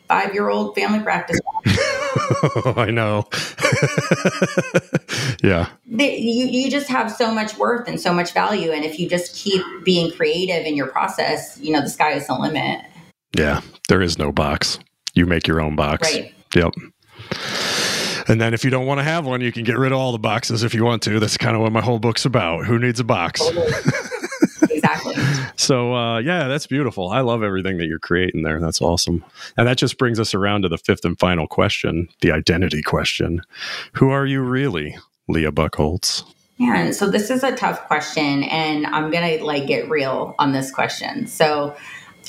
25 0.09 0.33
year 0.33 0.49
old 0.49 0.75
family 0.75 0.99
practice. 0.99 1.39
I 2.75 2.89
know. 2.91 3.25
yeah. 5.43 5.69
you, 5.85 6.45
you 6.45 6.71
just 6.71 6.89
have 6.89 7.11
so 7.11 7.31
much 7.33 7.57
worth 7.57 7.87
and 7.87 7.99
so 7.99 8.13
much 8.13 8.33
value. 8.33 8.71
And 8.71 8.83
if 8.83 8.99
you 8.99 9.07
just 9.07 9.35
keep 9.35 9.61
being 9.83 10.11
creative 10.11 10.65
in 10.65 10.75
your 10.75 10.87
process, 10.87 11.59
you 11.59 11.71
know, 11.71 11.81
the 11.81 11.89
sky 11.89 12.13
is 12.13 12.27
the 12.27 12.33
limit. 12.33 12.81
Yeah. 13.37 13.61
There 13.87 14.01
is 14.01 14.17
no 14.17 14.31
box. 14.31 14.79
You 15.13 15.25
make 15.25 15.47
your 15.47 15.61
own 15.61 15.75
box. 15.75 16.11
Right. 16.13 16.33
Yep. 16.55 16.73
And 18.27 18.39
then 18.39 18.53
if 18.53 18.63
you 18.63 18.69
don't 18.69 18.85
want 18.85 18.99
to 18.99 19.03
have 19.03 19.25
one, 19.25 19.41
you 19.41 19.51
can 19.51 19.63
get 19.63 19.77
rid 19.77 19.91
of 19.91 19.97
all 19.97 20.11
the 20.11 20.19
boxes 20.19 20.63
if 20.63 20.73
you 20.73 20.83
want 20.83 21.03
to. 21.03 21.19
That's 21.19 21.37
kind 21.37 21.55
of 21.55 21.61
what 21.61 21.71
my 21.71 21.81
whole 21.81 21.99
book's 21.99 22.25
about. 22.25 22.65
Who 22.65 22.79
needs 22.79 22.99
a 22.99 23.03
box? 23.03 23.41
exactly. 23.41 23.91
so 25.55 25.93
uh, 25.95 26.19
yeah, 26.19 26.47
that's 26.47 26.67
beautiful. 26.67 27.09
I 27.09 27.21
love 27.21 27.43
everything 27.43 27.77
that 27.77 27.87
you're 27.87 27.99
creating 27.99 28.43
there. 28.43 28.59
That's 28.59 28.81
awesome. 28.81 29.23
And 29.57 29.67
that 29.67 29.77
just 29.77 29.97
brings 29.97 30.19
us 30.19 30.33
around 30.33 30.63
to 30.63 30.69
the 30.69 30.77
fifth 30.77 31.05
and 31.05 31.17
final 31.19 31.47
question, 31.47 32.09
the 32.21 32.31
identity 32.31 32.81
question. 32.81 33.41
Who 33.93 34.09
are 34.09 34.25
you 34.25 34.41
really, 34.41 34.97
Leah 35.27 35.51
Bucholz? 35.51 36.23
Yeah, 36.57 36.91
so 36.91 37.09
this 37.09 37.29
is 37.29 37.41
a 37.43 37.55
tough 37.55 37.87
question, 37.87 38.43
and 38.43 38.85
I'm 38.85 39.11
gonna 39.11 39.41
like 39.41 39.65
get 39.65 39.89
real 39.89 40.35
on 40.39 40.51
this 40.51 40.71
question. 40.71 41.25
So, 41.25 41.75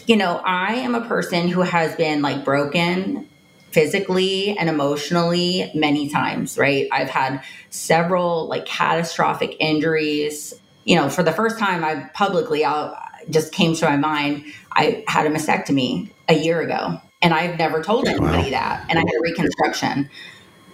you 0.07 0.17
know, 0.17 0.41
I 0.45 0.75
am 0.75 0.95
a 0.95 1.05
person 1.05 1.49
who 1.49 1.63
has 1.63 1.97
been 1.97 2.23
like 2.23 2.45
broken 2.45 3.29
physically 3.73 4.57
and 4.57 4.69
emotionally 4.69 5.71
many 5.75 6.09
times, 6.09 6.59
right? 6.59 6.89
I've 6.93 7.11
had 7.11 7.43
several 7.71 8.47
like 8.49 8.67
catastrophic 8.67 9.57
injuries 9.59 10.55
you 10.91 10.97
know, 10.97 11.09
for 11.09 11.23
the 11.23 11.31
first 11.31 11.57
time, 11.57 11.85
I 11.85 12.11
publicly 12.15 12.65
I 12.65 12.93
just 13.31 13.53
came 13.53 13.77
to 13.77 13.85
my 13.85 13.97
mind. 13.97 14.45
I 14.73 15.05
had 15.07 15.25
a 15.25 15.31
mastectomy 15.31 16.11
a 16.29 16.35
year 16.35 16.61
ago, 16.61 17.01
and 17.23 17.33
I've 17.33 17.57
never 17.57 17.81
told 17.81 18.09
anybody 18.09 18.51
wow. 18.51 18.59
that. 18.59 18.87
And 18.89 18.99
I 18.99 19.03
had 19.03 19.15
a 19.17 19.23
reconstruction. 19.23 20.11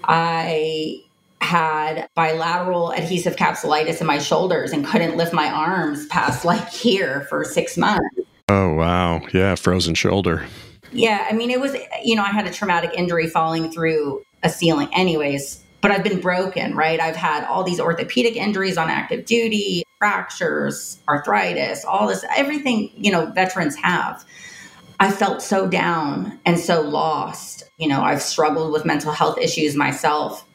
I 0.05 1.03
had 1.43 2.09
bilateral 2.15 2.93
adhesive 2.93 3.37
capsulitis 3.37 4.01
in 4.01 4.07
my 4.07 4.19
shoulders 4.19 4.73
and 4.73 4.87
couldn't 4.87 5.19
lift 5.19 5.35
my 5.35 5.51
arms 5.51 6.07
past 6.07 6.47
like 6.47 6.71
here 6.71 7.27
for 7.29 7.45
six 7.45 7.77
months. 7.77 8.09
Oh 8.49 8.73
wow, 8.73 9.21
yeah, 9.35 9.55
frozen 9.55 9.95
shoulder. 9.95 10.47
Yeah, 10.93 11.27
I 11.31 11.35
mean, 11.35 11.51
it 11.51 11.61
was 11.61 11.77
you 12.03 12.17
know 12.17 12.23
I 12.23 12.31
had 12.31 12.47
a 12.47 12.51
traumatic 12.51 12.93
injury 12.95 13.29
falling 13.29 13.71
through 13.71 14.25
a 14.43 14.49
ceiling. 14.49 14.89
Anyways, 14.95 15.63
but 15.83 15.91
I've 15.91 16.03
been 16.03 16.23
broken, 16.23 16.75
right? 16.75 17.01
I've 17.01 17.17
had 17.17 17.45
all 17.45 17.65
these 17.65 17.81
orthopedic 17.81 18.35
injuries 18.35 18.79
on 18.79 18.89
active 18.89 19.27
duty, 19.27 19.83
fractures, 19.99 20.99
arthritis, 21.09 21.85
all 21.85 22.09
this, 22.09 22.25
everything, 22.37 22.91
you 22.97 23.11
know, 23.11 23.27
veterans 23.27 23.77
have. 23.77 24.25
I 25.01 25.11
felt 25.11 25.43
so 25.43 25.67
down 25.67 26.39
and 26.45 26.59
so 26.59 26.81
lost. 26.83 27.65
You 27.79 27.89
know, 27.89 28.03
I've 28.03 28.23
struggled 28.23 28.73
with 28.73 28.85
mental 28.85 29.13
health 29.13 29.39
issues 29.39 29.75
myself, 29.75 30.47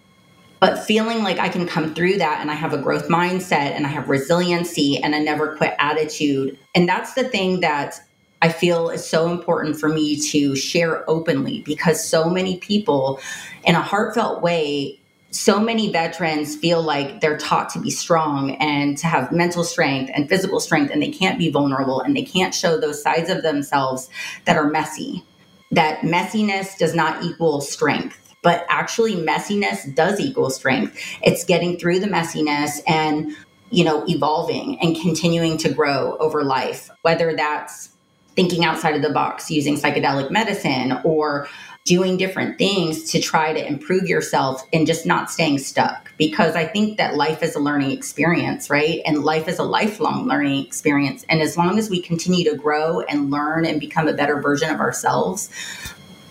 but 0.59 0.83
feeling 0.83 1.23
like 1.23 1.39
I 1.39 1.49
can 1.49 1.67
come 1.67 1.93
through 1.93 2.17
that 2.17 2.39
and 2.41 2.49
I 2.49 2.55
have 2.55 2.73
a 2.73 2.77
growth 2.77 3.07
mindset 3.07 3.71
and 3.75 3.85
I 3.85 3.89
have 3.89 4.09
resiliency 4.09 4.97
and 4.97 5.13
a 5.13 5.19
never 5.19 5.55
quit 5.55 5.75
attitude. 5.79 6.57
And 6.75 6.87
that's 6.87 7.13
the 7.13 7.23
thing 7.23 7.61
that 7.61 7.99
I 8.41 8.49
feel 8.49 8.89
is 8.89 9.07
so 9.07 9.31
important 9.31 9.79
for 9.79 9.89
me 9.89 10.19
to 10.31 10.55
share 10.55 11.07
openly 11.09 11.61
because 11.61 12.03
so 12.03 12.29
many 12.29 12.57
people, 12.57 13.19
in 13.63 13.75
a 13.75 13.81
heartfelt 13.81 14.41
way, 14.41 15.00
so 15.31 15.59
many 15.59 15.91
veterans 15.91 16.55
feel 16.55 16.83
like 16.83 17.21
they're 17.21 17.37
taught 17.37 17.69
to 17.69 17.79
be 17.79 17.89
strong 17.89 18.55
and 18.55 18.97
to 18.97 19.07
have 19.07 19.31
mental 19.31 19.63
strength 19.63 20.11
and 20.13 20.27
physical 20.27 20.59
strength, 20.59 20.91
and 20.91 21.01
they 21.01 21.09
can't 21.09 21.39
be 21.39 21.49
vulnerable 21.49 22.01
and 22.01 22.15
they 22.15 22.23
can't 22.23 22.53
show 22.53 22.77
those 22.77 23.01
sides 23.01 23.29
of 23.29 23.41
themselves 23.41 24.09
that 24.45 24.57
are 24.57 24.69
messy. 24.69 25.23
That 25.71 26.01
messiness 26.01 26.77
does 26.77 26.93
not 26.93 27.23
equal 27.23 27.61
strength 27.61 28.17
but 28.43 28.65
actually 28.69 29.15
messiness 29.15 29.93
does 29.95 30.19
equal 30.19 30.49
strength 30.49 30.97
it's 31.21 31.43
getting 31.43 31.77
through 31.77 31.99
the 31.99 32.07
messiness 32.07 32.79
and 32.87 33.35
you 33.69 33.83
know 33.83 34.03
evolving 34.07 34.79
and 34.81 34.99
continuing 34.99 35.57
to 35.57 35.71
grow 35.71 36.17
over 36.17 36.43
life 36.43 36.89
whether 37.03 37.35
that's 37.35 37.89
thinking 38.35 38.63
outside 38.63 38.95
of 38.95 39.01
the 39.01 39.11
box 39.11 39.51
using 39.51 39.75
psychedelic 39.75 40.31
medicine 40.31 40.99
or 41.03 41.47
doing 41.83 42.15
different 42.15 42.57
things 42.57 43.11
to 43.11 43.19
try 43.19 43.53
to 43.53 43.67
improve 43.67 44.03
yourself 44.03 44.61
and 44.71 44.85
just 44.85 45.05
not 45.05 45.31
staying 45.31 45.57
stuck. 45.57 46.11
Because 46.17 46.55
i 46.55 46.65
think 46.65 46.97
that 46.97 47.15
life 47.15 47.41
is 47.41 47.55
a 47.55 47.59
learning 47.59 47.91
experience 47.91 48.69
right? 48.69 49.01
And 49.05 49.23
life 49.23 49.47
is 49.47 49.59
a 49.59 49.63
lifelong 49.63 50.27
learning 50.27 50.65
experience. 50.65 51.25
And 51.29 51.41
as 51.41 51.57
long 51.57 51.79
as 51.79 51.89
we 51.89 52.01
continue 52.01 52.49
to 52.49 52.55
grow 52.55 53.01
and 53.01 53.31
learn 53.31 53.65
and 53.65 53.79
become 53.79 54.07
a 54.07 54.13
better 54.13 54.39
version 54.41 54.69
of 54.69 54.79
ourselves 54.79 55.49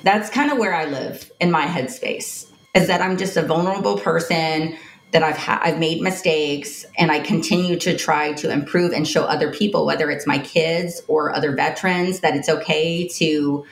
that's 0.03 0.31
kind 0.31 0.51
of 0.51 0.59
where 0.59 0.75
i 0.75 0.87
live 0.87 1.31
in 1.41 1.51
my 1.51 1.67
headspace 1.67 2.51
is 2.75 2.87
that 2.87 3.03
i'm 3.03 3.17
just 3.17 3.37
a 3.37 3.43
vulnerable 3.43 3.99
person 3.99 4.77
that 5.13 5.23
I've 5.23 5.37
ha- 5.37 5.61
I've 5.63 5.79
made 5.79 6.01
mistakes 6.01 6.87
and 6.97 7.11
I 7.11 7.19
continue 7.21 7.77
to 7.81 7.97
try 7.97 8.33
to 8.35 8.51
improve 8.51 8.93
and 8.93 9.07
show 9.07 9.25
other 9.25 9.53
people 9.53 9.85
whether 9.85 10.11
it's 10.11 10.27
my 10.27 10.39
kids 10.39 11.03
or 11.09 11.35
other 11.35 11.55
veterans 11.55 12.21
that 12.21 12.37
it's 12.37 12.49
okay 12.49 13.09
to 13.09 13.67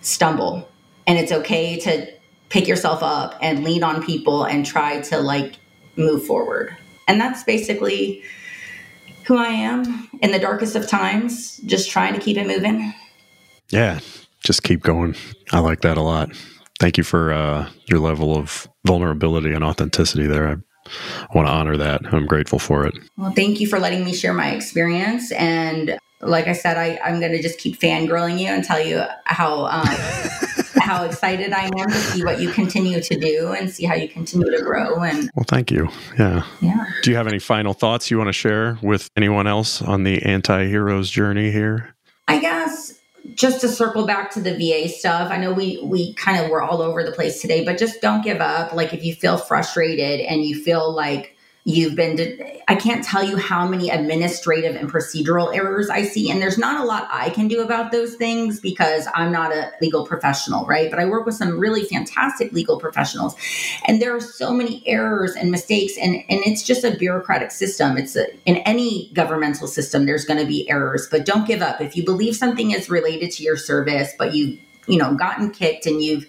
stumble 0.00 0.68
and 1.10 1.18
it's 1.18 1.32
okay 1.32 1.76
to 1.76 2.06
pick 2.50 2.68
yourself 2.68 3.02
up 3.02 3.36
and 3.42 3.64
lean 3.64 3.82
on 3.82 4.00
people 4.00 4.44
and 4.44 4.64
try 4.64 5.00
to 5.00 5.18
like 5.18 5.56
move 5.96 6.24
forward. 6.24 6.76
And 7.08 7.20
that's 7.20 7.42
basically 7.42 8.22
who 9.24 9.36
I 9.36 9.48
am 9.48 10.08
in 10.22 10.30
the 10.30 10.38
darkest 10.38 10.76
of 10.76 10.86
times, 10.86 11.56
just 11.66 11.90
trying 11.90 12.14
to 12.14 12.20
keep 12.20 12.36
it 12.36 12.46
moving. 12.46 12.94
Yeah, 13.70 13.98
just 14.44 14.62
keep 14.62 14.84
going. 14.84 15.16
I 15.50 15.58
like 15.58 15.80
that 15.80 15.96
a 15.96 16.00
lot. 16.00 16.30
Thank 16.78 16.96
you 16.96 17.02
for 17.02 17.32
uh, 17.32 17.68
your 17.86 17.98
level 17.98 18.36
of 18.36 18.68
vulnerability 18.86 19.52
and 19.52 19.64
authenticity 19.64 20.28
there. 20.28 20.46
I 20.46 20.56
I 20.86 21.36
want 21.36 21.46
to 21.46 21.52
honor 21.52 21.76
that. 21.76 22.02
I'm 22.12 22.26
grateful 22.26 22.58
for 22.58 22.86
it. 22.86 22.94
Well, 23.16 23.32
thank 23.32 23.60
you 23.60 23.68
for 23.68 23.78
letting 23.78 24.04
me 24.04 24.12
share 24.12 24.32
my 24.32 24.50
experience. 24.50 25.30
And 25.32 25.98
like 26.20 26.48
I 26.48 26.52
said, 26.52 26.76
I, 26.76 26.98
I'm 27.04 27.20
going 27.20 27.32
to 27.32 27.42
just 27.42 27.58
keep 27.58 27.78
fangirling 27.78 28.40
you 28.40 28.46
and 28.46 28.64
tell 28.64 28.80
you 28.84 29.04
how 29.24 29.66
um, 29.66 29.86
how 30.90 31.04
excited 31.04 31.52
I 31.52 31.66
am 31.66 31.88
to 31.88 31.94
see 31.94 32.24
what 32.24 32.40
you 32.40 32.50
continue 32.50 33.00
to 33.00 33.20
do 33.20 33.52
and 33.52 33.70
see 33.70 33.84
how 33.84 33.94
you 33.94 34.08
continue 34.08 34.50
to 34.50 34.60
grow. 34.60 35.00
And 35.04 35.30
well, 35.36 35.44
thank 35.46 35.70
you. 35.70 35.88
Yeah. 36.18 36.44
Yeah. 36.60 36.84
Do 37.02 37.10
you 37.10 37.16
have 37.16 37.28
any 37.28 37.38
final 37.38 37.74
thoughts 37.74 38.10
you 38.10 38.18
want 38.18 38.26
to 38.26 38.32
share 38.32 38.76
with 38.82 39.08
anyone 39.16 39.46
else 39.46 39.80
on 39.82 40.02
the 40.02 40.20
anti-heroes 40.24 41.08
journey 41.08 41.52
here? 41.52 41.94
I 42.26 42.40
guess 42.40 42.98
just 43.34 43.60
to 43.60 43.68
circle 43.68 44.04
back 44.04 44.32
to 44.32 44.40
the 44.40 44.52
VA 44.52 44.88
stuff, 44.88 45.30
I 45.30 45.36
know 45.36 45.52
we 45.52 45.80
we 45.84 46.12
kind 46.14 46.44
of 46.44 46.50
were 46.50 46.60
all 46.60 46.82
over 46.82 47.04
the 47.04 47.12
place 47.12 47.40
today, 47.40 47.64
but 47.64 47.78
just 47.78 48.00
don't 48.00 48.24
give 48.24 48.40
up. 48.40 48.72
Like 48.72 48.92
if 48.92 49.04
you 49.04 49.14
feel 49.14 49.38
frustrated 49.38 50.18
and 50.20 50.44
you 50.44 50.60
feel 50.60 50.92
like 50.92 51.36
You've 51.70 51.94
been, 51.94 52.42
I 52.66 52.74
can't 52.74 53.04
tell 53.04 53.22
you 53.22 53.36
how 53.36 53.64
many 53.64 53.90
administrative 53.90 54.74
and 54.74 54.90
procedural 54.90 55.54
errors 55.54 55.88
I 55.88 56.02
see. 56.02 56.28
And 56.28 56.42
there's 56.42 56.58
not 56.58 56.80
a 56.80 56.84
lot 56.84 57.08
I 57.12 57.30
can 57.30 57.46
do 57.46 57.62
about 57.62 57.92
those 57.92 58.16
things 58.16 58.58
because 58.58 59.06
I'm 59.14 59.30
not 59.30 59.52
a 59.52 59.70
legal 59.80 60.04
professional, 60.04 60.66
right? 60.66 60.90
But 60.90 60.98
I 60.98 61.04
work 61.04 61.26
with 61.26 61.36
some 61.36 61.60
really 61.60 61.84
fantastic 61.84 62.52
legal 62.52 62.80
professionals. 62.80 63.36
And 63.86 64.02
there 64.02 64.14
are 64.14 64.20
so 64.20 64.52
many 64.52 64.82
errors 64.84 65.36
and 65.36 65.52
mistakes. 65.52 65.96
And, 65.96 66.16
and 66.28 66.40
it's 66.44 66.64
just 66.64 66.82
a 66.82 66.96
bureaucratic 66.96 67.52
system. 67.52 67.96
It's 67.96 68.16
a, 68.16 68.26
in 68.46 68.56
any 68.58 69.10
governmental 69.14 69.68
system, 69.68 70.06
there's 70.06 70.24
going 70.24 70.40
to 70.40 70.46
be 70.46 70.68
errors, 70.68 71.06
but 71.08 71.24
don't 71.24 71.46
give 71.46 71.62
up. 71.62 71.80
If 71.80 71.96
you 71.96 72.04
believe 72.04 72.34
something 72.34 72.72
is 72.72 72.90
related 72.90 73.30
to 73.32 73.44
your 73.44 73.56
service, 73.56 74.12
but 74.18 74.34
you, 74.34 74.58
you 74.88 74.98
know, 74.98 75.14
gotten 75.14 75.52
kicked 75.52 75.86
and 75.86 76.02
you've, 76.02 76.26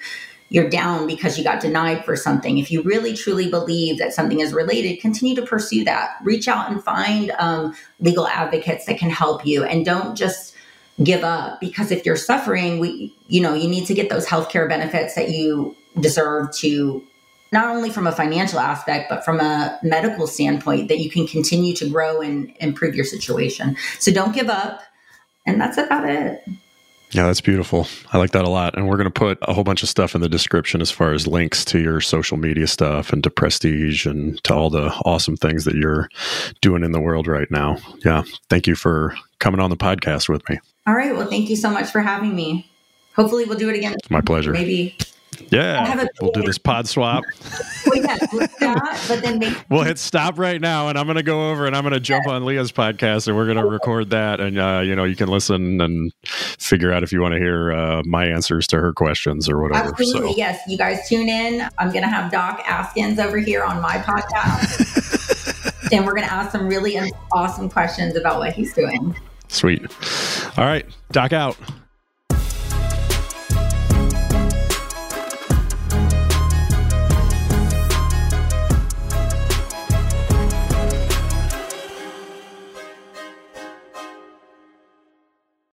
you're 0.51 0.69
down 0.69 1.07
because 1.07 1.37
you 1.37 1.45
got 1.45 1.61
denied 1.61 2.03
for 2.03 2.17
something. 2.17 2.57
If 2.57 2.69
you 2.69 2.81
really 2.81 3.15
truly 3.15 3.49
believe 3.49 3.97
that 3.99 4.13
something 4.13 4.41
is 4.41 4.51
related, 4.51 4.99
continue 4.99 5.33
to 5.37 5.41
pursue 5.41 5.85
that. 5.85 6.17
Reach 6.23 6.49
out 6.49 6.69
and 6.69 6.83
find 6.83 7.31
um, 7.39 7.73
legal 8.01 8.27
advocates 8.27 8.85
that 8.85 8.99
can 8.99 9.09
help 9.09 9.45
you, 9.45 9.63
and 9.63 9.85
don't 9.85 10.13
just 10.13 10.53
give 11.01 11.23
up 11.23 11.61
because 11.61 11.89
if 11.89 12.05
you're 12.05 12.17
suffering, 12.17 12.79
we 12.79 13.15
you 13.29 13.39
know 13.39 13.53
you 13.53 13.69
need 13.69 13.85
to 13.85 13.93
get 13.93 14.09
those 14.09 14.27
healthcare 14.27 14.67
benefits 14.67 15.15
that 15.15 15.29
you 15.29 15.73
deserve 16.01 16.53
to 16.57 17.01
not 17.53 17.73
only 17.73 17.89
from 17.89 18.05
a 18.05 18.11
financial 18.11 18.59
aspect 18.59 19.09
but 19.09 19.23
from 19.23 19.39
a 19.39 19.79
medical 19.83 20.27
standpoint 20.27 20.89
that 20.89 20.99
you 20.99 21.09
can 21.09 21.27
continue 21.27 21.73
to 21.75 21.89
grow 21.89 22.19
and 22.19 22.53
improve 22.59 22.93
your 22.93 23.05
situation. 23.05 23.77
So 23.99 24.11
don't 24.11 24.35
give 24.35 24.49
up. 24.49 24.81
And 25.45 25.59
that's 25.59 25.77
about 25.77 26.09
it. 26.09 26.43
Yeah, 27.12 27.28
that's 27.28 27.41
beautiful. 27.41 27.88
I 28.13 28.17
like 28.17 28.32
that 28.32 28.45
a 28.45 28.50
lot. 28.50 28.78
And 28.78 28.88
we're 28.88 28.97
going 28.97 29.12
to 29.12 29.19
put 29.19 29.38
a 29.41 29.54
whole 29.54 29.63
bunch 29.63 29.84
of 29.84 29.89
stuff 29.89 30.15
in 30.15 30.21
the 30.21 30.30
description 30.30 30.82
as 30.82 30.89
far 30.89 31.13
as 31.13 31.28
links 31.28 31.65
to 31.65 31.80
your 31.80 32.00
social 32.00 32.38
media 32.38 32.67
stuff 32.67 33.12
and 33.12 33.24
to 33.24 33.30
Prestige 33.30 34.06
and 34.06 34.41
to 34.45 34.54
all 34.54 34.69
the 34.69 34.88
awesome 35.06 35.36
things 35.36 35.65
that 35.65 35.76
you're 35.76 36.08
doing 36.62 36.84
in 36.84 36.93
the 36.93 37.02
world 37.02 37.28
right 37.28 37.52
now. 37.52 37.78
Yeah. 38.06 38.24
Thank 38.50 38.65
you 38.65 38.76
for 38.76 39.15
coming 39.39 39.60
on 39.60 39.69
the 39.69 39.78
podcast 39.78 40.30
with 40.30 40.47
me. 40.50 40.60
All 40.88 40.95
right. 40.95 41.15
Well, 41.15 41.28
thank 41.28 41.50
you 41.50 41.56
so 41.56 41.69
much 41.69 41.89
for 41.91 42.00
having 42.00 42.36
me. 42.36 42.69
Hopefully, 43.15 43.43
we'll 43.43 43.58
do 43.58 43.69
it 43.69 43.76
again. 43.76 43.93
It's 43.93 44.10
my 44.10 44.21
pleasure. 44.21 44.52
Maybe 44.52 44.95
yeah, 45.51 46.06
we'll 46.21 46.32
do 46.32 46.43
this 46.43 46.58
pod 46.58 46.88
swap. 46.88 47.23
well, 47.88 47.97
yeah, 47.97 48.17
but 49.08 49.21
then 49.21 49.39
maybe- 49.39 49.56
we'll 49.69 49.84
hit 49.84 49.97
stop 49.97 50.38
right 50.39 50.60
now, 50.60 50.89
and 50.89 50.97
I'm 50.97 51.06
going 51.06 51.17
to 51.17 51.23
go 51.23 51.51
over 51.51 51.65
and 51.65 51.75
I'm 51.75 51.84
going 51.84 51.93
to 51.93 51.99
jump 51.99 52.27
on 52.27 52.45
Leah's 52.45 52.71
podcast, 52.71 53.27
and 53.27 53.36
we're 53.36 53.45
going 53.45 53.58
to 53.58 53.65
record 53.65 54.10
that, 54.12 54.39
and 54.39 54.60
uh, 54.60 54.82
you 54.84 54.95
know 54.95 55.04
you 55.04 55.15
can 55.15 55.30
listen 55.30 55.82
and 55.82 56.12
figure 56.25 56.91
out 56.91 57.04
if 57.04 57.12
you 57.12 57.21
want 57.21 57.34
to 57.34 57.39
hear 57.39 57.71
uh, 57.71 58.01
my 58.06 58.25
answers 58.25 58.67
to 58.67 58.80
her 58.80 58.93
questions 58.93 59.49
or 59.49 59.62
whatever. 59.62 59.89
Absolutely, 59.89 60.32
so. 60.32 60.38
yes. 60.38 60.62
You 60.67 60.77
guys 60.77 61.08
tune 61.08 61.30
in. 61.30 61.67
I'm 61.77 61.89
going 61.91 62.04
to 62.04 62.10
have 62.10 62.32
Doc 62.32 62.62
Askins 62.63 63.19
over 63.19 63.38
here 63.38 63.63
on 63.63 63.82
my 63.82 63.97
podcast, 63.97 65.73
and 65.91 66.06
we're 66.06 66.13
going 66.13 66.27
to 66.27 66.34
ask 66.34 66.51
some 66.51 66.67
really 66.67 66.97
awesome 67.32 67.69
questions 67.69 68.15
about 68.15 68.39
what 68.39 68.54
he's 68.54 68.73
doing. 68.73 69.15
Sweet. 69.47 69.82
All 70.58 70.65
right, 70.65 70.86
Doc 71.12 71.34
out. 71.34 71.58